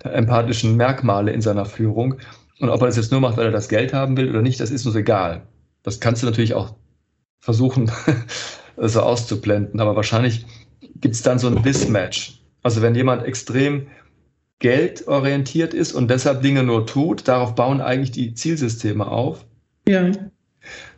empathischen 0.04 0.78
Merkmale 0.78 1.32
in 1.32 1.42
seiner 1.42 1.66
Führung. 1.66 2.16
Und 2.60 2.70
ob 2.70 2.82
er 2.82 2.88
das 2.88 2.98
jetzt 2.98 3.12
nur 3.12 3.22
macht, 3.22 3.38
weil 3.38 3.46
er 3.46 3.52
das 3.52 3.70
Geld 3.70 3.94
haben 3.94 4.18
will 4.18 4.30
oder 4.30 4.42
nicht, 4.42 4.60
das 4.60 4.72
ist 4.72 4.86
uns 4.86 4.96
egal. 4.96 5.44
Das 5.84 6.00
kannst 6.00 6.22
du 6.22 6.28
natürlich 6.28 6.54
auch 6.54 6.76
versuchen, 7.40 7.92
so 8.78 9.02
auszublenden. 9.02 9.80
Aber 9.80 9.96
wahrscheinlich 9.96 10.46
gibt 10.96 11.16
es 11.16 11.22
dann 11.22 11.40
so 11.40 11.48
ein 11.48 11.62
Mismatch. 11.62 12.42
Also 12.62 12.82
wenn 12.82 12.96
jemand 12.96 13.24
extrem 13.24 13.88
geldorientiert 14.60 15.74
ist 15.74 15.94
und 15.94 16.10
deshalb 16.10 16.42
Dinge 16.42 16.64
nur 16.64 16.86
tut, 16.86 17.28
darauf 17.28 17.56
bauen 17.56 17.80
eigentlich 17.80 18.12
die 18.12 18.34
Zielsysteme 18.34 19.08
auf. 19.08 19.46
Ja. 19.88 20.12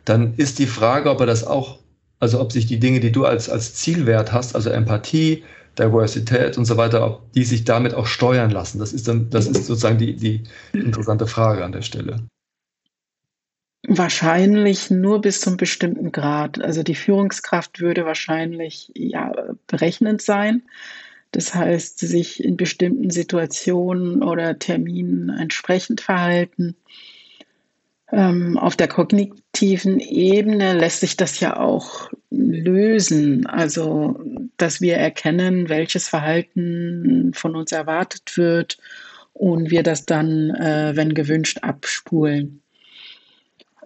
Dann 0.04 0.34
ist 0.34 0.58
die 0.58 0.66
Frage, 0.66 1.10
ob 1.10 1.20
er 1.20 1.26
das 1.26 1.46
auch, 1.46 1.78
also 2.18 2.40
ob 2.40 2.50
sich 2.50 2.66
die 2.66 2.80
Dinge, 2.80 2.98
die 2.98 3.12
du 3.12 3.24
als, 3.24 3.48
als 3.48 3.74
Zielwert 3.74 4.32
hast, 4.32 4.56
also 4.56 4.70
Empathie, 4.70 5.44
Diversität 5.78 6.58
und 6.58 6.64
so 6.64 6.76
weiter, 6.76 7.04
ob 7.06 7.32
die 7.32 7.44
sich 7.44 7.64
damit 7.64 7.94
auch 7.94 8.06
steuern 8.06 8.50
lassen. 8.50 8.78
Das 8.78 8.92
ist 8.92 9.08
dann, 9.08 9.30
das 9.30 9.46
ist 9.46 9.66
sozusagen 9.66 9.98
die, 9.98 10.16
die 10.16 10.42
interessante 10.72 11.26
Frage 11.26 11.64
an 11.64 11.72
der 11.72 11.82
Stelle. 11.82 12.20
Wahrscheinlich 13.88 14.90
nur 14.90 15.20
bis 15.20 15.40
zum 15.40 15.56
bestimmten 15.56 16.12
Grad. 16.12 16.60
Also 16.60 16.82
die 16.82 16.94
Führungskraft 16.94 17.80
würde 17.80 18.04
wahrscheinlich 18.04 18.92
ja 18.94 19.32
berechnend 19.66 20.22
sein. 20.22 20.62
Das 21.32 21.54
heißt, 21.54 21.98
sich 21.98 22.44
in 22.44 22.56
bestimmten 22.56 23.10
Situationen 23.10 24.22
oder 24.22 24.58
Terminen 24.58 25.30
entsprechend 25.30 26.02
verhalten. 26.02 26.76
Ähm, 28.12 28.58
auf 28.58 28.76
der 28.76 28.88
kognitiven 28.88 29.98
Ebene 29.98 30.74
lässt 30.74 31.00
sich 31.00 31.16
das 31.16 31.40
ja 31.40 31.58
auch 31.58 32.10
lösen. 32.32 33.46
Also, 33.46 34.20
dass 34.56 34.80
wir 34.80 34.96
erkennen, 34.96 35.68
welches 35.68 36.08
Verhalten 36.08 37.32
von 37.34 37.56
uns 37.56 37.72
erwartet 37.72 38.36
wird 38.36 38.78
und 39.32 39.70
wir 39.70 39.82
das 39.82 40.06
dann, 40.06 40.50
äh, 40.50 40.92
wenn 40.94 41.14
gewünscht, 41.14 41.58
abspulen. 41.62 42.62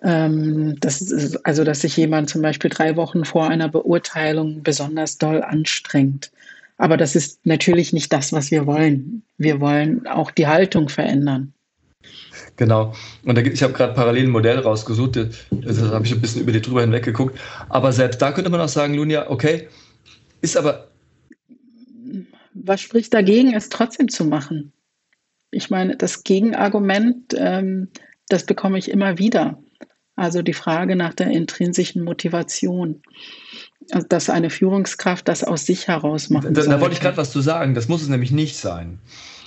Ähm, 0.03 0.77
das 0.81 1.01
ist, 1.01 1.45
also, 1.47 1.65
dass 1.65 1.81
sich 1.81 1.97
jemand 1.97 2.31
zum 2.31 2.43
Beispiel 2.43 2.71
drei 2.71 2.97
Wochen 2.97 3.25
vor 3.25 3.49
einer 3.49 3.69
Beurteilung 3.69 4.63
besonders 4.63 5.19
doll 5.19 5.43
anstrengt 5.43 6.31
aber 6.79 6.97
das 6.97 7.17
ist 7.17 7.45
natürlich 7.47 7.93
nicht 7.93 8.13
das, 8.13 8.33
was 8.33 8.51
wir 8.51 8.67
wollen. 8.67 9.23
Wir 9.39 9.61
wollen 9.61 10.07
auch 10.07 10.31
die 10.31 10.47
Haltung 10.47 10.89
verändern. 10.89 11.53
Genau. 12.57 12.95
Und 13.25 13.37
da 13.37 13.43
ich 13.43 13.63
habe 13.63 13.73
gerade 13.73 13.95
parallel 13.95 14.25
ein 14.25 14.31
Modell 14.31 14.59
rausgesucht, 14.59 15.17
das 15.17 15.83
habe 15.83 16.07
ich 16.07 16.13
ein 16.13 16.21
bisschen 16.21 16.43
über 16.43 16.53
die 16.53 16.63
drüber 16.63 16.81
hinweg 16.81 17.05
geguckt. 17.05 17.39
Aber 17.69 17.93
selbst 17.93 18.21
da 18.23 18.33
könnte 18.33 18.51
man 18.51 18.61
auch 18.61 18.69
sagen, 18.69 18.95
Lunia, 18.95 19.31
okay, 19.31 19.69
ist 20.41 20.57
aber. 20.57 20.89
Was 22.55 22.81
spricht 22.81 23.13
dagegen, 23.13 23.55
es 23.55 23.69
trotzdem 23.69 24.09
zu 24.09 24.25
machen? 24.25 24.73
Ich 25.51 25.71
meine, 25.71 25.97
das 25.97 26.25
Gegenargument, 26.25 27.35
ähm, 27.37 27.89
das 28.29 28.45
bekomme 28.45 28.79
ich 28.79 28.91
immer 28.91 29.19
wieder. 29.19 29.59
Also 30.17 30.43
die 30.43 30.55
Frage 30.55 30.97
nach 30.97 31.15
der 31.15 31.31
intrinsischen 31.31 32.03
Motivation. 32.03 33.03
Also, 33.93 34.07
dass 34.09 34.31
eine 34.31 34.51
Führungskraft 34.51 35.29
das 35.29 35.45
aus 35.45 35.67
sich 35.67 35.87
heraus 35.87 36.31
macht. 36.31 36.47
Da, 36.51 36.63
da 36.63 36.81
wollte 36.81 36.95
ich 36.95 37.01
gerade 37.01 37.17
was 37.17 37.31
zu 37.31 37.41
sagen. 37.41 37.75
Das 37.75 37.87
muss 37.89 38.03
es 38.03 38.09
nämlich 38.09 38.33
nicht 38.33 38.57
sein. 38.57 38.99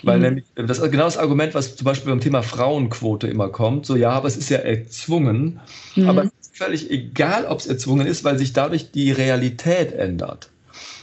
Weil 0.04 0.18
mhm. 0.18 0.24
nämlich, 0.24 0.46
das 0.56 0.80
ist 0.80 0.92
genau 0.92 1.06
das 1.06 1.18
Argument, 1.18 1.54
was 1.56 1.76
zum 1.76 1.86
Beispiel 1.86 2.12
beim 2.12 2.22
Thema 2.22 2.42
Frauenquote 2.42 3.28
immer 3.28 3.50
kommt. 3.50 3.86
So, 3.86 3.96
ja, 3.96 4.12
aber 4.12 4.28
es 4.28 4.38
ist 4.38 4.50
ja 4.50 4.60
erzwungen. 4.60 5.60
Mhm. 5.96 6.08
Aber 6.08 6.24
es 6.24 6.32
ist 6.40 6.58
völlig 6.58 6.90
egal, 6.90 7.46
ob 7.46 7.60
es 7.60 7.68
erzwungen 7.68 8.08
ist, 8.08 8.24
weil 8.24 8.38
sich 8.38 8.54
dadurch 8.54 8.92
die 8.92 9.12
Realität 9.12 9.92
ändert. 9.92 10.50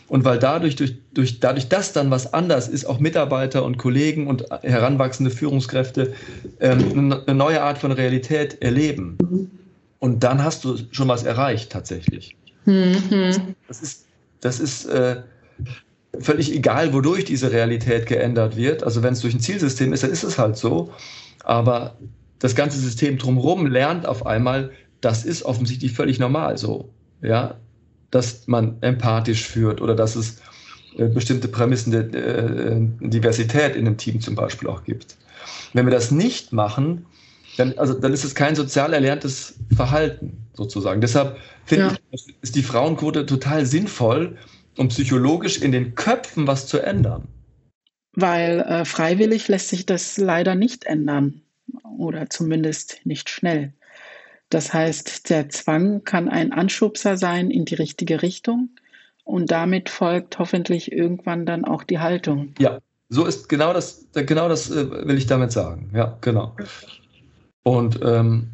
Und 0.09 0.25
weil 0.25 0.39
dadurch, 0.39 0.77
durch, 0.77 0.95
durch, 1.13 1.41
dadurch, 1.41 1.69
dass 1.69 1.93
dann 1.93 2.11
was 2.11 2.33
anders 2.33 2.69
ist, 2.69 2.85
auch 2.85 3.01
Mitarbeiter 3.01 3.65
und 3.65 3.77
Kollegen 3.77 4.29
und 4.29 4.45
heranwachsende 4.63 5.31
Führungskräfte 5.31 6.15
ähm, 6.61 7.13
eine 7.27 7.35
neue 7.35 7.63
Art 7.63 7.79
von 7.79 7.91
Realität 7.91 8.63
erleben. 8.63 9.19
Und 9.99 10.23
dann 10.23 10.45
hast 10.45 10.65
du 10.65 10.77
schon 10.93 11.09
was 11.09 11.25
erreicht 11.25 11.71
tatsächlich. 11.73 12.37
Mhm. 12.67 13.55
Das 13.67 13.83
ist, 13.83 14.07
das 14.41 14.61
ist 14.61 14.87
äh, 14.87 15.23
völlig 16.21 16.55
egal, 16.55 16.93
wodurch 16.93 17.25
diese 17.25 17.51
Realität 17.51 18.07
geändert 18.07 18.57
wird. 18.57 18.85
Also 18.85 19.03
wenn 19.03 19.13
es 19.13 19.21
durch 19.21 19.35
ein 19.35 19.41
Zielsystem 19.41 19.93
ist, 19.93 20.03
dann 20.03 20.11
ist 20.11 20.23
es 20.23 20.39
halt 20.39 20.57
so. 20.57 20.93
Aber 21.45 21.97
das 22.39 22.55
ganze 22.55 22.79
System 22.79 23.19
drumherum 23.19 23.67
lernt 23.67 24.07
auf 24.07 24.27
einmal, 24.27 24.71
das 25.01 25.25
ist 25.25 25.43
offensichtlich 25.43 25.93
völlig 25.93 26.19
normal 26.19 26.59
so. 26.59 26.91
Ja, 27.23 27.57
dass 28.11 28.47
man 28.47 28.77
empathisch 28.83 29.47
führt 29.47 29.81
oder 29.81 29.95
dass 29.95 30.17
es 30.17 30.41
äh, 30.97 31.07
bestimmte 31.07 31.49
Prämissen 31.49 31.93
der 31.93 32.15
äh, 32.15 32.77
Diversität 33.01 33.77
in 33.77 33.87
einem 33.87 33.97
Team 33.97 34.21
zum 34.21 34.35
Beispiel 34.35 34.69
auch 34.69 34.85
gibt. 34.85 35.17
Wenn 35.73 35.87
wir 35.87 35.93
das 35.93 36.11
nicht 36.11 36.53
machen, 36.53 37.07
dann, 37.57 37.77
also, 37.79 37.95
dann 37.95 38.13
ist 38.13 38.25
es 38.25 38.35
kein 38.35 38.55
sozial 38.55 38.93
erlerntes 38.93 39.55
Verhalten 39.75 40.47
sozusagen. 40.55 41.01
Deshalb 41.01 41.39
finde 41.65 41.87
ja. 41.87 41.97
ich, 42.11 42.35
ist 42.43 42.55
die 42.55 42.63
Frauenquote 42.63 43.27
total 43.27 43.67
sinnvoll, 43.67 44.37
um 44.77 44.89
psychologisch 44.89 45.61
in 45.61 45.73
den 45.73 45.95
Köpfen 45.95 46.47
was 46.47 46.67
zu 46.67 46.79
ändern. 46.79 47.29
Weil 48.13 48.61
äh, 48.61 48.85
freiwillig 48.85 49.49
lässt 49.49 49.69
sich 49.69 49.87
das 49.87 50.17
leider 50.17 50.55
nicht 50.55 50.85
ändern 50.85 51.43
oder 51.99 52.31
zumindest 52.31 53.01
nicht 53.05 53.29
schnell. 53.29 53.73
Das 54.51 54.73
heißt, 54.73 55.29
der 55.31 55.49
Zwang 55.49 56.05
kann 56.05 56.29
ein 56.29 56.53
Anschubser 56.53 57.17
sein 57.17 57.51
in 57.51 57.65
die 57.65 57.75
richtige 57.75 58.23
Richtung 58.23 58.71
und 59.25 59.51
damit 59.51 59.89
folgt 59.89 60.39
hoffentlich 60.39 60.93
irgendwann 60.93 61.47
dann 61.47 61.65
auch 61.65 61.83
die 61.83 61.99
Haltung. 61.99 62.55
Ja, 62.59 62.79
so 63.09 63.25
ist 63.25 63.49
genau 63.49 63.73
das, 63.73 64.07
genau 64.13 64.49
das 64.49 64.71
äh, 64.71 65.07
will 65.07 65.19
ich 65.19 65.27
damit 65.27 65.53
sagen. 65.53 65.91
Ja, 65.95 66.17
genau. 66.21 66.57
Und 67.65 68.01
ähm, 68.03 68.49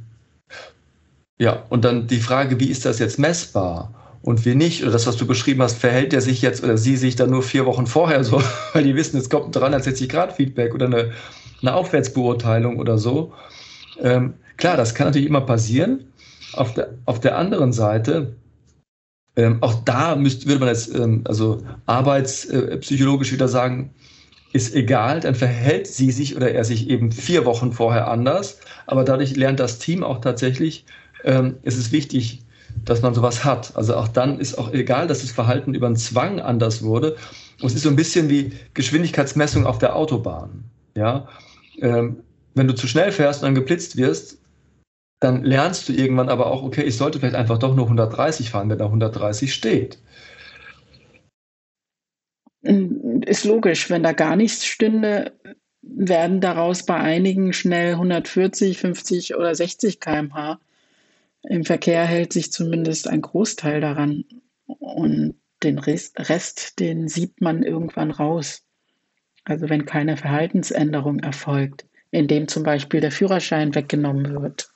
Ja, 1.39 1.65
und 1.69 1.85
dann 1.85 2.07
die 2.07 2.21
Frage, 2.21 2.59
wie 2.59 2.71
ist 2.71 2.85
das 2.85 2.99
jetzt 2.99 3.19
messbar? 3.19 3.93
und 4.23 4.45
wie 4.45 4.55
nicht, 4.55 4.83
oder 4.83 4.93
das, 4.93 5.07
was 5.07 5.17
du 5.17 5.27
beschrieben 5.27 5.63
hast, 5.63 5.79
verhält 5.79 6.13
er 6.13 6.21
sich 6.21 6.43
jetzt 6.43 6.63
oder 6.63 6.79
sie 6.79 6.97
sich 6.97 7.17
dann 7.17 7.31
nur 7.31 7.43
vier 7.43 7.67
Wochen 7.67 7.87
vorher 7.87 8.25
so, 8.25 8.41
weil 8.73 8.85
die 8.85 8.95
wissen, 8.95 9.19
es 9.19 9.29
kommt 9.29 9.57
ein 9.57 9.63
360-Grad-Feedback 9.63 10.75
oder 10.75 10.87
eine, 10.87 11.13
eine 11.61 11.75
Aufwärtsbeurteilung 11.75 12.79
oder 12.79 12.99
so. 12.99 13.33
Ähm, 14.01 14.35
klar, 14.57 14.77
das 14.77 14.95
kann 14.95 15.09
natürlich 15.09 15.29
immer 15.29 15.43
passieren. 15.43 16.05
Auf 16.55 16.75
der, 16.75 16.91
auf 17.07 17.21
der 17.21 17.39
anderen 17.39 17.73
Seite, 17.73 18.35
ähm, 19.37 19.63
auch 19.63 19.83
da 19.85 20.17
müsste, 20.17 20.47
würde 20.47 20.61
man 20.61 20.69
jetzt 20.69 20.95
ähm, 20.95 21.23
also 21.25 21.63
arbeitspsychologisch 21.87 23.33
wieder 23.33 23.49
sagen, 23.49 23.91
ist 24.53 24.75
egal, 24.75 25.21
dann 25.21 25.35
verhält 25.35 25.87
sie 25.87 26.11
sich 26.11 26.37
oder 26.37 26.53
er 26.53 26.65
sich 26.65 26.91
eben 26.91 27.11
vier 27.11 27.47
Wochen 27.47 27.73
vorher 27.73 28.09
anders. 28.09 28.59
Aber 28.87 29.05
dadurch 29.05 29.35
lernt 29.35 29.61
das 29.61 29.79
Team 29.79 30.05
auch 30.05 30.21
tatsächlich, 30.21 30.85
ähm, 31.25 31.57
es 31.63 31.79
ist 31.79 31.93
wichtig, 31.93 32.43
dass 32.85 33.03
man 33.03 33.15
sowas 33.15 33.45
hat. 33.45 33.75
Also 33.77 33.97
auch 33.97 34.09
dann 34.09 34.39
ist 34.39 34.59
auch 34.59 34.73
egal, 34.73 35.07
dass 35.07 35.21
das 35.21 35.31
Verhalten 35.31 35.75
über 35.75 35.87
einen 35.87 35.97
Zwang 35.97 36.41
anders 36.41 36.83
wurde. 36.83 37.17
Und 37.61 37.69
es 37.69 37.75
ist 37.75 37.83
so 37.83 37.89
ein 37.89 37.97
bisschen 37.97 38.29
wie 38.29 38.53
Geschwindigkeitsmessung 38.75 39.67
auf 39.67 39.79
der 39.79 39.97
Autobahn. 39.97 40.65
Ja, 40.95 41.29
ähm, 41.81 42.19
wenn 42.55 42.67
du 42.67 42.75
zu 42.75 42.87
schnell 42.87 43.13
fährst 43.13 43.43
und 43.43 43.47
dann 43.47 43.55
geblitzt 43.55 43.97
wirst, 43.97 44.39
dann 45.23 45.45
lernst 45.45 45.89
du 45.89 45.93
irgendwann 45.93 46.29
aber 46.29 46.47
auch, 46.47 46.63
okay, 46.63 46.83
ich 46.83 46.97
sollte 46.97 47.21
vielleicht 47.21 47.37
einfach 47.37 47.59
doch 47.59 47.75
nur 47.75 47.87
130 47.87 48.51
fahren, 48.51 48.69
wenn 48.71 48.79
da 48.79 48.87
130 48.87 49.55
steht. 49.55 49.99
Ist 52.63 53.45
logisch, 53.45 53.91
wenn 53.91 54.03
da 54.03 54.13
gar 54.13 54.37
nichts 54.37 54.67
stünde, 54.67 55.33
werden 55.83 56.41
daraus 56.41 56.85
bei 56.85 56.97
einigen 56.97 57.53
schnell 57.53 57.93
140, 57.95 58.79
50 58.79 59.35
oder 59.35 59.55
60 59.55 60.01
km/h. 60.01 60.61
Im 61.49 61.65
Verkehr 61.65 62.05
hält 62.05 62.33
sich 62.33 62.53
zumindest 62.53 63.09
ein 63.09 63.21
Großteil 63.21 63.81
daran 63.81 64.25
und 64.67 65.35
den 65.63 65.79
Rest, 65.79 66.81
den 66.81 67.09
sieht 67.09 67.41
man 67.41 67.63
irgendwann 67.63 68.11
raus. 68.11 68.65
Also 69.45 69.69
wenn 69.69 69.87
keine 69.87 70.17
Verhaltensänderung 70.17 71.19
erfolgt, 71.21 71.85
indem 72.11 72.47
zum 72.49 72.63
Beispiel 72.63 73.01
der 73.01 73.13
Führerschein 73.13 73.75
weggenommen 73.75 74.41
wird. 74.41 74.72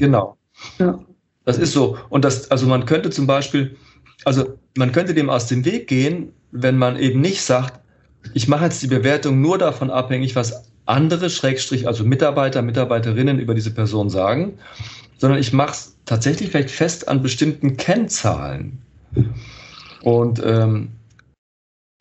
Genau. 0.00 0.36
Ja. 0.78 0.98
Das 1.44 1.58
ist 1.58 1.72
so. 1.72 1.96
Und 2.08 2.24
das, 2.24 2.50
also 2.50 2.66
man 2.66 2.84
könnte 2.84 3.10
zum 3.10 3.26
Beispiel, 3.26 3.76
also 4.24 4.58
man 4.76 4.92
könnte 4.92 5.14
dem 5.14 5.30
aus 5.30 5.46
dem 5.46 5.64
Weg 5.64 5.86
gehen, 5.86 6.32
wenn 6.52 6.76
man 6.76 6.98
eben 6.98 7.20
nicht 7.20 7.42
sagt, 7.42 7.80
ich 8.34 8.48
mache 8.48 8.64
jetzt 8.64 8.82
die 8.82 8.86
Bewertung 8.86 9.40
nur 9.40 9.58
davon 9.58 9.90
abhängig, 9.90 10.36
was 10.36 10.70
andere 10.86 11.30
Schrägstrich, 11.30 11.86
also 11.86 12.04
Mitarbeiter, 12.04 12.62
Mitarbeiterinnen 12.62 13.38
über 13.38 13.54
diese 13.54 13.70
Person 13.70 14.10
sagen, 14.10 14.58
sondern 15.18 15.38
ich 15.38 15.52
mache 15.52 15.72
es 15.72 15.96
tatsächlich 16.04 16.50
vielleicht 16.50 16.70
fest 16.70 17.08
an 17.08 17.22
bestimmten 17.22 17.76
Kennzahlen. 17.76 18.78
Und 20.02 20.42
ähm, 20.44 20.88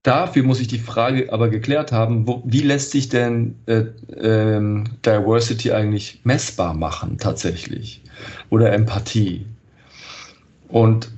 dafür 0.04 0.44
muss 0.44 0.60
ich 0.60 0.68
die 0.68 0.80
Frage 0.80 1.32
aber 1.32 1.50
geklärt 1.50 1.92
haben, 1.92 2.28
wo, 2.28 2.42
wie 2.46 2.62
lässt 2.62 2.92
sich 2.92 3.10
denn 3.10 3.56
äh, 3.66 3.84
ähm, 4.20 4.86
Diversity 5.06 5.72
eigentlich 5.72 6.22
messbar 6.24 6.74
machen 6.74 7.18
tatsächlich 7.18 8.02
oder 8.50 8.72
Empathie? 8.72 9.46
Und 10.70 11.10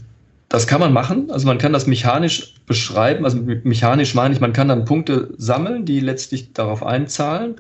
das 0.50 0.68
kann 0.68 0.82
man 0.82 0.92
machen, 0.92 1.32
also 1.32 1.48
man 1.48 1.58
kann 1.58 1.72
das 1.72 1.88
mechanisch 1.88 2.56
beschreiben, 2.66 3.24
also 3.24 3.38
mechanisch 3.64 4.16
meine 4.16 4.34
ich, 4.34 4.42
man 4.42 4.54
kann 4.54 4.68
dann 4.68 4.86
Punkte 4.86 5.34
sammeln, 5.38 5.86
die 5.86 6.00
letztlich 6.02 6.52
darauf 6.54 6.84
einzahlen. 6.84 7.56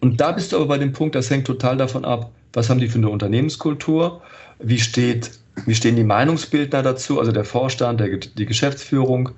Und 0.00 0.20
da 0.20 0.32
bist 0.32 0.52
du 0.52 0.56
aber 0.56 0.66
bei 0.66 0.78
dem 0.78 0.92
Punkt, 0.92 1.14
das 1.14 1.30
hängt 1.30 1.46
total 1.46 1.76
davon 1.76 2.04
ab, 2.04 2.32
was 2.52 2.68
haben 2.68 2.80
die 2.80 2.88
für 2.88 2.98
eine 2.98 3.10
Unternehmenskultur? 3.10 4.22
Wie, 4.58 4.78
steht, 4.78 5.30
wie 5.66 5.74
stehen 5.74 5.94
die 5.94 6.04
Meinungsbildner 6.04 6.82
dazu, 6.82 7.20
also 7.20 7.30
der 7.30 7.44
Vorstand, 7.44 8.00
der, 8.00 8.16
die 8.16 8.46
Geschäftsführung? 8.46 9.30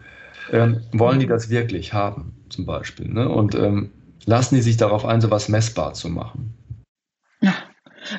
Ähm, 0.50 0.80
wollen 0.92 1.20
die 1.20 1.26
das 1.26 1.50
wirklich 1.50 1.92
haben, 1.92 2.34
zum 2.48 2.66
Beispiel? 2.66 3.08
Ne? 3.08 3.28
Und 3.28 3.54
ähm, 3.54 3.90
lassen 4.24 4.54
die 4.54 4.62
sich 4.62 4.76
darauf 4.76 5.04
ein, 5.04 5.20
so 5.20 5.30
was 5.30 5.48
messbar 5.48 5.94
zu 5.94 6.08
machen? 6.08 6.54
Ja, 7.40 7.54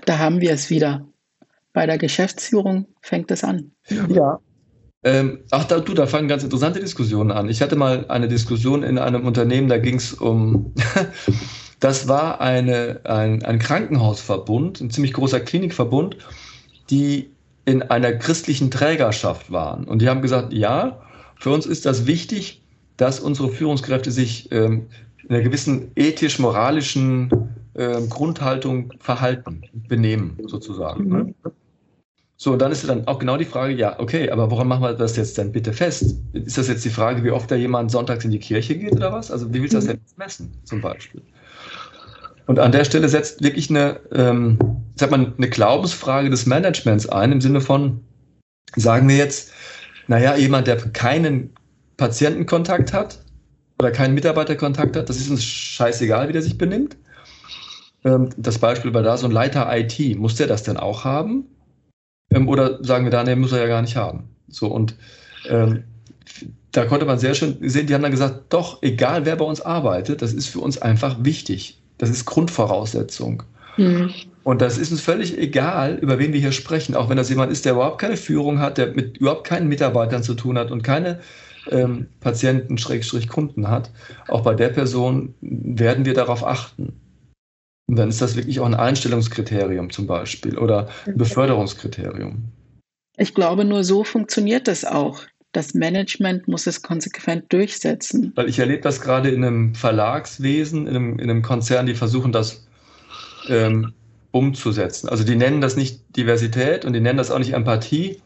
da 0.05 0.19
haben 0.19 0.41
wir 0.41 0.51
es 0.51 0.69
wieder. 0.69 1.05
Bei 1.73 1.85
der 1.85 1.97
Geschäftsführung 1.97 2.87
fängt 3.01 3.31
es 3.31 3.43
an. 3.43 3.71
Ja. 4.09 4.39
Ähm, 5.05 5.39
ach, 5.51 5.65
da, 5.65 5.79
du, 5.79 5.93
da 5.93 6.05
fangen 6.05 6.27
ganz 6.29 6.43
interessante 6.43 6.79
Diskussionen 6.79 7.31
an. 7.31 7.49
Ich 7.49 7.61
hatte 7.61 7.75
mal 7.75 8.07
eine 8.07 8.27
Diskussion 8.27 8.83
in 8.83 8.97
einem 8.97 9.25
Unternehmen, 9.25 9.67
da 9.67 9.77
ging 9.77 9.95
es 9.95 10.13
um 10.13 10.73
Das 11.83 12.07
war 12.07 12.39
eine, 12.39 13.01
ein, 13.03 13.43
ein 13.43 13.59
Krankenhausverbund, 13.59 14.79
ein 14.79 14.89
ziemlich 14.89 15.11
großer 15.11 15.41
Klinikverbund, 15.41 16.15
die 16.89 17.29
in 17.65 17.81
einer 17.81 18.13
christlichen 18.13 18.71
Trägerschaft 18.71 19.51
waren. 19.51 19.83
Und 19.83 20.01
die 20.01 20.07
haben 20.07 20.21
gesagt, 20.21 20.53
ja, 20.53 21.01
für 21.43 21.51
uns 21.51 21.65
ist 21.65 21.85
das 21.85 22.07
wichtig, 22.07 22.63
dass 22.95 23.19
unsere 23.19 23.49
Führungskräfte 23.49 24.11
sich 24.11 24.49
ähm, 24.53 24.87
in 25.21 25.29
einer 25.29 25.41
gewissen 25.41 25.91
ethisch-moralischen 25.95 27.29
ähm, 27.75 28.09
Grundhaltung 28.09 28.93
verhalten, 28.99 29.63
benehmen, 29.89 30.37
sozusagen. 30.45 31.09
Ne? 31.09 31.17
Mhm. 31.17 31.35
So, 32.37 32.53
und 32.53 32.59
dann 32.59 32.71
ist 32.71 32.87
dann 32.87 33.05
auch 33.07 33.19
genau 33.19 33.35
die 33.35 33.43
Frage, 33.43 33.73
ja, 33.73 33.99
okay, 33.99 34.29
aber 34.29 34.51
woran 34.51 34.69
machen 34.69 34.83
wir 34.83 34.93
das 34.93 35.17
jetzt 35.17 35.37
denn 35.37 35.51
bitte 35.51 35.73
fest? 35.73 36.15
Ist 36.31 36.57
das 36.57 36.69
jetzt 36.69 36.85
die 36.85 36.89
Frage, 36.89 37.21
wie 37.25 37.31
oft 37.31 37.51
da 37.51 37.55
jemand 37.55 37.91
sonntags 37.91 38.23
in 38.23 38.31
die 38.31 38.39
Kirche 38.39 38.77
geht 38.77 38.93
oder 38.93 39.11
was? 39.11 39.29
Also 39.29 39.53
wie 39.53 39.61
willst 39.61 39.73
du 39.73 39.79
das 39.79 39.85
mhm. 39.85 39.89
denn 39.89 40.01
messen, 40.15 40.53
zum 40.63 40.79
Beispiel? 40.79 41.21
Und 42.45 42.57
an 42.57 42.71
der 42.71 42.85
Stelle 42.85 43.09
setzt 43.09 43.43
wirklich 43.43 43.69
eine, 43.69 43.99
ähm, 44.13 44.57
sag 44.95 45.11
mal, 45.11 45.33
eine 45.37 45.49
Glaubensfrage 45.49 46.29
des 46.29 46.45
Managements 46.45 47.05
ein, 47.09 47.33
im 47.33 47.41
Sinne 47.41 47.59
von, 47.59 47.99
sagen 48.77 49.09
wir 49.09 49.17
jetzt, 49.17 49.51
naja, 50.07 50.35
jemand, 50.35 50.67
der 50.67 50.77
keinen 50.77 51.51
Patientenkontakt 51.97 52.93
hat 52.93 53.19
oder 53.79 53.91
keinen 53.91 54.13
Mitarbeiterkontakt 54.13 54.95
hat, 54.95 55.09
das 55.09 55.17
ist 55.17 55.29
uns 55.29 55.43
scheißegal, 55.43 56.27
wie 56.27 56.33
der 56.33 56.41
sich 56.41 56.57
benimmt. 56.57 56.97
Ähm, 58.03 58.29
das 58.37 58.59
Beispiel 58.59 58.93
war 58.93 59.03
da 59.03 59.17
so 59.17 59.27
ein 59.27 59.31
Leiter 59.31 59.67
IT. 59.75 60.17
Muss 60.17 60.35
der 60.35 60.47
das 60.47 60.63
denn 60.63 60.77
auch 60.77 61.03
haben? 61.05 61.45
Ähm, 62.29 62.47
oder 62.47 62.83
sagen 62.83 63.05
wir 63.05 63.11
da, 63.11 63.23
nee, 63.23 63.35
muss 63.35 63.51
er 63.51 63.59
ja 63.59 63.67
gar 63.67 63.81
nicht 63.81 63.95
haben. 63.95 64.29
So, 64.47 64.67
und 64.67 64.95
ähm, 65.47 65.83
da 66.71 66.85
konnte 66.85 67.05
man 67.05 67.19
sehr 67.19 67.35
schön 67.35 67.57
sehen, 67.61 67.87
die 67.87 67.93
haben 67.93 68.01
dann 68.01 68.11
gesagt, 68.11 68.51
doch, 68.51 68.81
egal 68.81 69.25
wer 69.25 69.35
bei 69.35 69.45
uns 69.45 69.61
arbeitet, 69.61 70.21
das 70.21 70.33
ist 70.33 70.47
für 70.47 70.59
uns 70.59 70.81
einfach 70.81 71.17
wichtig. 71.23 71.81
Das 71.97 72.09
ist 72.09 72.25
Grundvoraussetzung. 72.25 73.43
Mhm. 73.77 74.11
Und 74.43 74.61
das 74.61 74.77
ist 74.77 74.91
uns 74.91 75.01
völlig 75.01 75.37
egal, 75.37 75.97
über 76.01 76.19
wen 76.19 76.33
wir 76.33 76.39
hier 76.39 76.51
sprechen, 76.51 76.95
auch 76.95 77.09
wenn 77.09 77.17
das 77.17 77.29
jemand 77.29 77.51
ist, 77.51 77.65
der 77.65 77.73
überhaupt 77.73 77.99
keine 77.99 78.17
Führung 78.17 78.59
hat, 78.59 78.77
der 78.77 78.87
mit 78.87 79.17
überhaupt 79.17 79.45
keinen 79.45 79.69
Mitarbeitern 79.69 80.21
zu 80.23 80.33
tun 80.33 80.57
hat 80.57 80.69
und 80.69 80.83
keine 80.83 81.21
ähm, 81.71 82.07
Patienten, 82.19 82.77
Schrägstrich 82.77 83.29
Kunden 83.29 83.69
hat. 83.69 83.91
Auch 84.27 84.41
bei 84.41 84.53
der 84.53 84.69
Person 84.69 85.33
werden 85.41 86.03
wir 86.03 86.13
darauf 86.13 86.45
achten. 86.45 86.93
Und 87.87 87.97
dann 87.97 88.09
ist 88.09 88.21
das 88.21 88.35
wirklich 88.35 88.59
auch 88.59 88.65
ein 88.65 88.73
Einstellungskriterium 88.73 89.89
zum 89.89 90.07
Beispiel 90.07 90.57
oder 90.57 90.89
ein 91.05 91.17
Beförderungskriterium. 91.17 92.43
Ich 93.17 93.33
glaube, 93.33 93.63
nur 93.63 93.83
so 93.83 94.03
funktioniert 94.03 94.67
das 94.67 94.83
auch 94.83 95.21
das 95.53 95.75
Management 95.75 96.47
muss 96.47 96.67
es 96.67 96.81
konsequent 96.81 97.53
durchsetzen. 97.53 98.33
Weil 98.35 98.49
ich 98.49 98.59
erlebe 98.59 98.81
das 98.81 98.99
gerade 98.99 99.29
in 99.29 99.45
einem 99.45 99.75
Verlagswesen, 99.75 100.87
in 100.87 100.95
einem, 100.95 101.19
in 101.19 101.29
einem 101.29 101.41
Konzern, 101.43 101.85
die 101.85 101.93
versuchen 101.93 102.31
das 102.31 102.67
ähm, 103.47 103.93
umzusetzen. 104.33 105.09
Also 105.09 105.23
die 105.23 105.35
nennen 105.35 105.61
das 105.61 105.75
nicht 105.77 106.01
Diversität 106.17 106.85
und 106.85 106.93
die 106.93 106.99
nennen 106.99 107.17
das 107.17 107.29
auch 107.29 107.37
nicht 107.37 107.53
Empathie, 107.53 108.19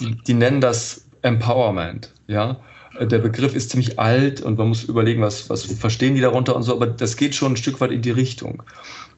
die, 0.00 0.16
die 0.26 0.34
nennen 0.34 0.62
das 0.62 1.04
Empowerment. 1.20 2.12
Ja? 2.26 2.56
Der 2.98 3.18
Begriff 3.18 3.54
ist 3.54 3.70
ziemlich 3.70 3.98
alt 3.98 4.40
und 4.40 4.56
man 4.56 4.68
muss 4.68 4.84
überlegen, 4.84 5.20
was, 5.20 5.50
was 5.50 5.64
verstehen 5.64 6.14
die 6.14 6.22
darunter 6.22 6.56
und 6.56 6.62
so, 6.62 6.72
aber 6.72 6.86
das 6.86 7.16
geht 7.16 7.34
schon 7.34 7.52
ein 7.52 7.56
Stück 7.58 7.80
weit 7.82 7.90
in 7.90 8.00
die 8.00 8.10
Richtung. 8.10 8.62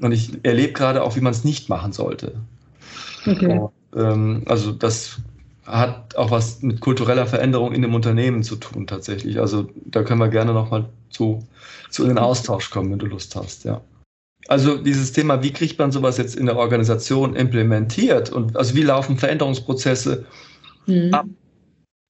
Und 0.01 0.11
ich 0.11 0.33
erlebe 0.43 0.73
gerade 0.73 1.05
auch, 1.05 1.15
wie 1.15 1.21
man 1.21 1.33
es 1.33 1.45
nicht 1.45 1.69
machen 1.69 1.93
sollte. 1.93 2.35
Okay. 3.25 3.61
Und, 3.61 3.71
ähm, 3.95 4.43
also 4.47 4.73
das 4.73 5.19
hat 5.65 6.17
auch 6.17 6.33
was 6.33 6.61
mit 6.61 6.81
kultureller 6.81 7.27
Veränderung 7.27 7.73
in 7.73 7.83
dem 7.83 7.95
Unternehmen 7.95 8.43
zu 8.43 8.57
tun 8.57 8.89
tatsächlich. 8.89 9.39
Also 9.39 9.69
da 9.85 10.03
können 10.03 10.19
wir 10.19 10.29
gerne 10.29 10.53
nochmal 10.53 10.87
zu, 11.11 11.47
zu 11.91 12.03
in 12.03 12.09
den 12.09 12.19
Austausch 12.19 12.71
kommen, 12.71 12.91
wenn 12.91 12.99
du 12.99 13.07
Lust 13.07 13.37
hast, 13.37 13.65
ja. 13.65 13.81
Also 14.49 14.77
dieses 14.77 15.13
Thema, 15.13 15.43
wie 15.43 15.53
kriegt 15.53 15.79
man 15.79 15.93
sowas 15.93 16.19
jetzt 16.19 16.37
in 16.37 16.47
der 16.47 16.57
Organisation 16.57 17.35
implementiert 17.35 18.31
und 18.31 18.57
also 18.57 18.75
wie 18.75 18.83
laufen 18.83 19.19
Veränderungsprozesse 19.19 20.25
mhm. 20.87 21.13
ab 21.13 21.27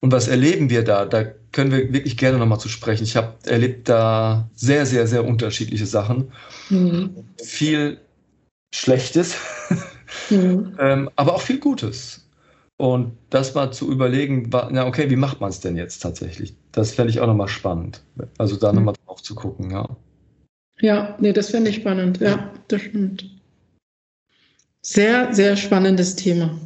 und 0.00 0.12
was 0.12 0.28
erleben 0.28 0.68
wir 0.70 0.84
da? 0.84 1.06
Da 1.06 1.24
können 1.52 1.72
wir 1.72 1.92
wirklich 1.92 2.16
gerne 2.16 2.38
nochmal 2.38 2.60
zu 2.60 2.68
sprechen. 2.68 3.04
Ich 3.04 3.16
habe 3.16 3.34
erlebt 3.44 3.88
da 3.88 4.48
sehr, 4.54 4.84
sehr, 4.84 5.06
sehr 5.06 5.24
unterschiedliche 5.24 5.86
Sachen. 5.86 6.32
Mhm. 6.68 7.24
Viel 7.42 7.98
Schlechtes, 8.74 9.36
mhm. 10.30 10.76
ähm, 10.78 11.10
aber 11.16 11.34
auch 11.34 11.40
viel 11.40 11.58
Gutes. 11.58 12.28
Und 12.78 13.16
das 13.30 13.54
mal 13.54 13.72
zu 13.72 13.90
überlegen, 13.90 14.50
na 14.50 14.86
okay, 14.86 15.08
wie 15.08 15.16
macht 15.16 15.40
man 15.40 15.48
es 15.48 15.60
denn 15.60 15.76
jetzt 15.76 16.00
tatsächlich? 16.00 16.54
Das 16.72 16.92
fände 16.92 17.10
ich 17.10 17.20
auch 17.20 17.26
nochmal 17.26 17.48
spannend. 17.48 18.02
Also 18.36 18.56
da 18.56 18.70
mhm. 18.70 18.78
nochmal 18.78 18.94
drauf 19.06 19.22
zu 19.22 19.34
gucken, 19.34 19.70
ja. 19.70 19.88
Ja, 20.80 21.16
nee, 21.20 21.32
das 21.32 21.50
fände 21.50 21.70
ich 21.70 21.76
spannend, 21.76 22.20
ja, 22.20 22.50
das 22.68 22.82
stimmt. 22.82 23.30
Sehr, 24.82 25.32
sehr 25.34 25.56
spannendes 25.56 26.14
Thema. 26.16 26.58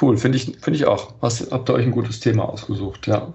Cool, 0.00 0.16
finde 0.16 0.38
ich, 0.38 0.56
finde 0.60 0.78
ich 0.78 0.84
auch. 0.86 1.14
Hast, 1.22 1.50
habt 1.52 1.68
ihr 1.70 1.74
euch 1.74 1.84
ein 1.84 1.92
gutes 1.92 2.20
Thema 2.20 2.48
ausgesucht, 2.48 3.06
ja. 3.06 3.32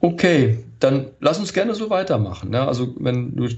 Okay, 0.00 0.64
dann 0.78 1.10
lass 1.20 1.38
uns 1.38 1.52
gerne 1.52 1.74
so 1.74 1.90
weitermachen. 1.90 2.50
Ne? 2.50 2.66
Also 2.66 2.94
wenn 2.98 3.36
du 3.36 3.48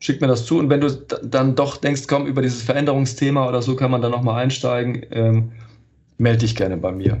schick 0.00 0.20
mir 0.20 0.26
das 0.26 0.44
zu 0.44 0.58
und 0.58 0.68
wenn 0.70 0.80
du 0.80 0.90
dann 1.22 1.54
doch 1.54 1.76
denkst, 1.76 2.02
komm, 2.06 2.26
über 2.26 2.42
dieses 2.42 2.62
Veränderungsthema 2.62 3.48
oder 3.48 3.62
so 3.62 3.76
kann 3.76 3.90
man 3.90 4.02
da 4.02 4.08
nochmal 4.08 4.42
einsteigen, 4.42 5.06
ähm, 5.10 5.52
melde 6.18 6.40
dich 6.40 6.56
gerne 6.56 6.76
bei 6.76 6.92
mir. 6.92 7.20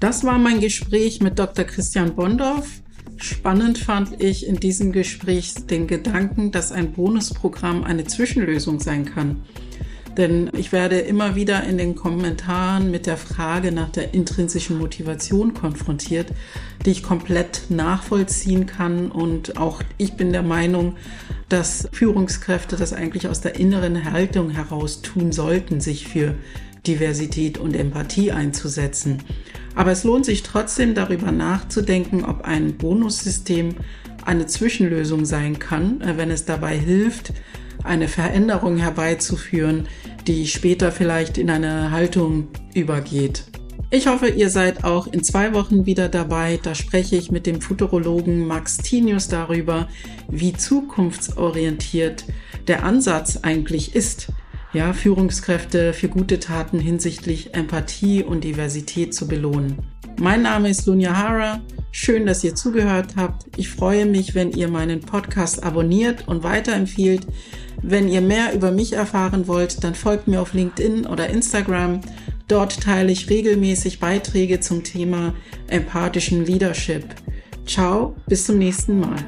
Das 0.00 0.24
war 0.24 0.38
mein 0.38 0.60
Gespräch 0.60 1.20
mit 1.20 1.38
Dr. 1.38 1.64
Christian 1.64 2.14
Bondorf. 2.14 2.82
Spannend 3.16 3.78
fand 3.78 4.22
ich 4.22 4.46
in 4.46 4.56
diesem 4.56 4.92
Gespräch 4.92 5.54
den 5.66 5.86
Gedanken, 5.86 6.52
dass 6.52 6.72
ein 6.72 6.92
Bonusprogramm 6.92 7.84
eine 7.84 8.04
Zwischenlösung 8.04 8.80
sein 8.80 9.04
kann. 9.04 9.42
Denn 10.16 10.50
ich 10.52 10.72
werde 10.72 10.98
immer 10.98 11.36
wieder 11.36 11.62
in 11.62 11.78
den 11.78 11.94
Kommentaren 11.94 12.90
mit 12.90 13.06
der 13.06 13.16
Frage 13.16 13.70
nach 13.70 13.90
der 13.90 14.14
intrinsischen 14.14 14.76
Motivation 14.78 15.54
konfrontiert, 15.54 16.32
die 16.84 16.90
ich 16.90 17.04
komplett 17.04 17.62
nachvollziehen 17.68 18.66
kann. 18.66 19.12
Und 19.12 19.58
auch 19.58 19.80
ich 19.96 20.14
bin 20.14 20.32
der 20.32 20.42
Meinung, 20.42 20.96
dass 21.48 21.88
Führungskräfte 21.92 22.74
das 22.74 22.92
eigentlich 22.92 23.28
aus 23.28 23.40
der 23.40 23.60
inneren 23.60 24.10
Haltung 24.10 24.50
heraus 24.50 25.02
tun 25.02 25.30
sollten, 25.30 25.80
sich 25.80 26.08
für 26.08 26.34
Diversität 26.84 27.56
und 27.56 27.76
Empathie 27.76 28.32
einzusetzen. 28.32 29.22
Aber 29.78 29.92
es 29.92 30.02
lohnt 30.02 30.24
sich 30.24 30.42
trotzdem 30.42 30.96
darüber 30.96 31.30
nachzudenken, 31.30 32.24
ob 32.24 32.42
ein 32.42 32.76
Bonussystem 32.76 33.76
eine 34.24 34.46
Zwischenlösung 34.46 35.24
sein 35.24 35.60
kann, 35.60 36.00
äh, 36.00 36.16
wenn 36.16 36.32
es 36.32 36.44
dabei 36.44 36.76
hilft, 36.76 37.32
eine 37.84 38.08
Veränderung 38.08 38.78
herbeizuführen, 38.78 39.86
die 40.26 40.48
später 40.48 40.90
vielleicht 40.90 41.38
in 41.38 41.48
eine 41.48 41.92
Haltung 41.92 42.48
übergeht. 42.74 43.44
Ich 43.90 44.08
hoffe, 44.08 44.28
ihr 44.28 44.50
seid 44.50 44.82
auch 44.82 45.06
in 45.06 45.22
zwei 45.22 45.54
Wochen 45.54 45.86
wieder 45.86 46.08
dabei. 46.08 46.58
Da 46.60 46.74
spreche 46.74 47.14
ich 47.14 47.30
mit 47.30 47.46
dem 47.46 47.60
Futurologen 47.60 48.48
Max 48.48 48.78
Tinius 48.78 49.28
darüber, 49.28 49.86
wie 50.28 50.54
zukunftsorientiert 50.54 52.24
der 52.66 52.82
Ansatz 52.82 53.38
eigentlich 53.44 53.94
ist 53.94 54.32
ja, 54.72 54.92
Führungskräfte 54.92 55.92
für 55.92 56.08
gute 56.08 56.40
Taten 56.40 56.78
hinsichtlich 56.78 57.54
Empathie 57.54 58.22
und 58.22 58.44
Diversität 58.44 59.14
zu 59.14 59.26
belohnen. 59.26 59.78
Mein 60.20 60.42
Name 60.42 60.68
ist 60.68 60.86
Lunja 60.86 61.16
Hara. 61.16 61.60
Schön, 61.90 62.26
dass 62.26 62.44
ihr 62.44 62.54
zugehört 62.54 63.14
habt. 63.16 63.46
Ich 63.56 63.70
freue 63.70 64.04
mich, 64.04 64.34
wenn 64.34 64.52
ihr 64.52 64.68
meinen 64.68 65.00
Podcast 65.00 65.62
abonniert 65.62 66.28
und 66.28 66.42
weiterempfiehlt. 66.42 67.26
Wenn 67.82 68.08
ihr 68.08 68.20
mehr 68.20 68.52
über 68.52 68.72
mich 68.72 68.92
erfahren 68.92 69.46
wollt, 69.46 69.84
dann 69.84 69.94
folgt 69.94 70.28
mir 70.28 70.40
auf 70.40 70.52
LinkedIn 70.52 71.06
oder 71.06 71.28
Instagram. 71.28 72.00
Dort 72.48 72.80
teile 72.80 73.12
ich 73.12 73.30
regelmäßig 73.30 74.00
Beiträge 74.00 74.60
zum 74.60 74.82
Thema 74.82 75.34
empathischen 75.68 76.44
Leadership. 76.44 77.04
Ciao, 77.66 78.16
bis 78.26 78.46
zum 78.46 78.58
nächsten 78.58 78.98
Mal. 79.00 79.24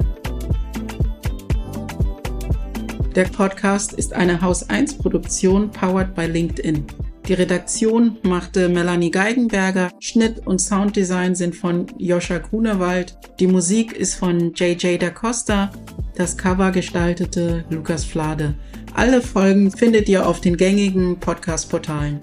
Der 3.16 3.24
Podcast 3.24 3.92
ist 3.92 4.12
eine 4.12 4.40
Haus 4.40 4.70
1 4.70 4.98
Produktion 4.98 5.68
powered 5.72 6.14
by 6.14 6.26
LinkedIn. 6.26 6.84
Die 7.26 7.34
Redaktion 7.34 8.18
machte 8.22 8.68
Melanie 8.68 9.10
Geigenberger, 9.10 9.90
Schnitt 9.98 10.46
und 10.46 10.60
Sounddesign 10.60 11.34
sind 11.34 11.56
von 11.56 11.86
Joscha 11.98 12.38
Grunewald, 12.38 13.18
die 13.40 13.48
Musik 13.48 13.94
ist 13.94 14.14
von 14.14 14.54
JJ 14.54 14.98
da 14.98 15.10
Costa, 15.10 15.72
das 16.14 16.36
Cover 16.36 16.70
gestaltete 16.70 17.64
Lukas 17.68 18.04
Flade. 18.04 18.54
Alle 18.94 19.22
Folgen 19.22 19.72
findet 19.72 20.08
ihr 20.08 20.24
auf 20.24 20.40
den 20.40 20.56
gängigen 20.56 21.18
Podcast-Portalen. 21.18 22.20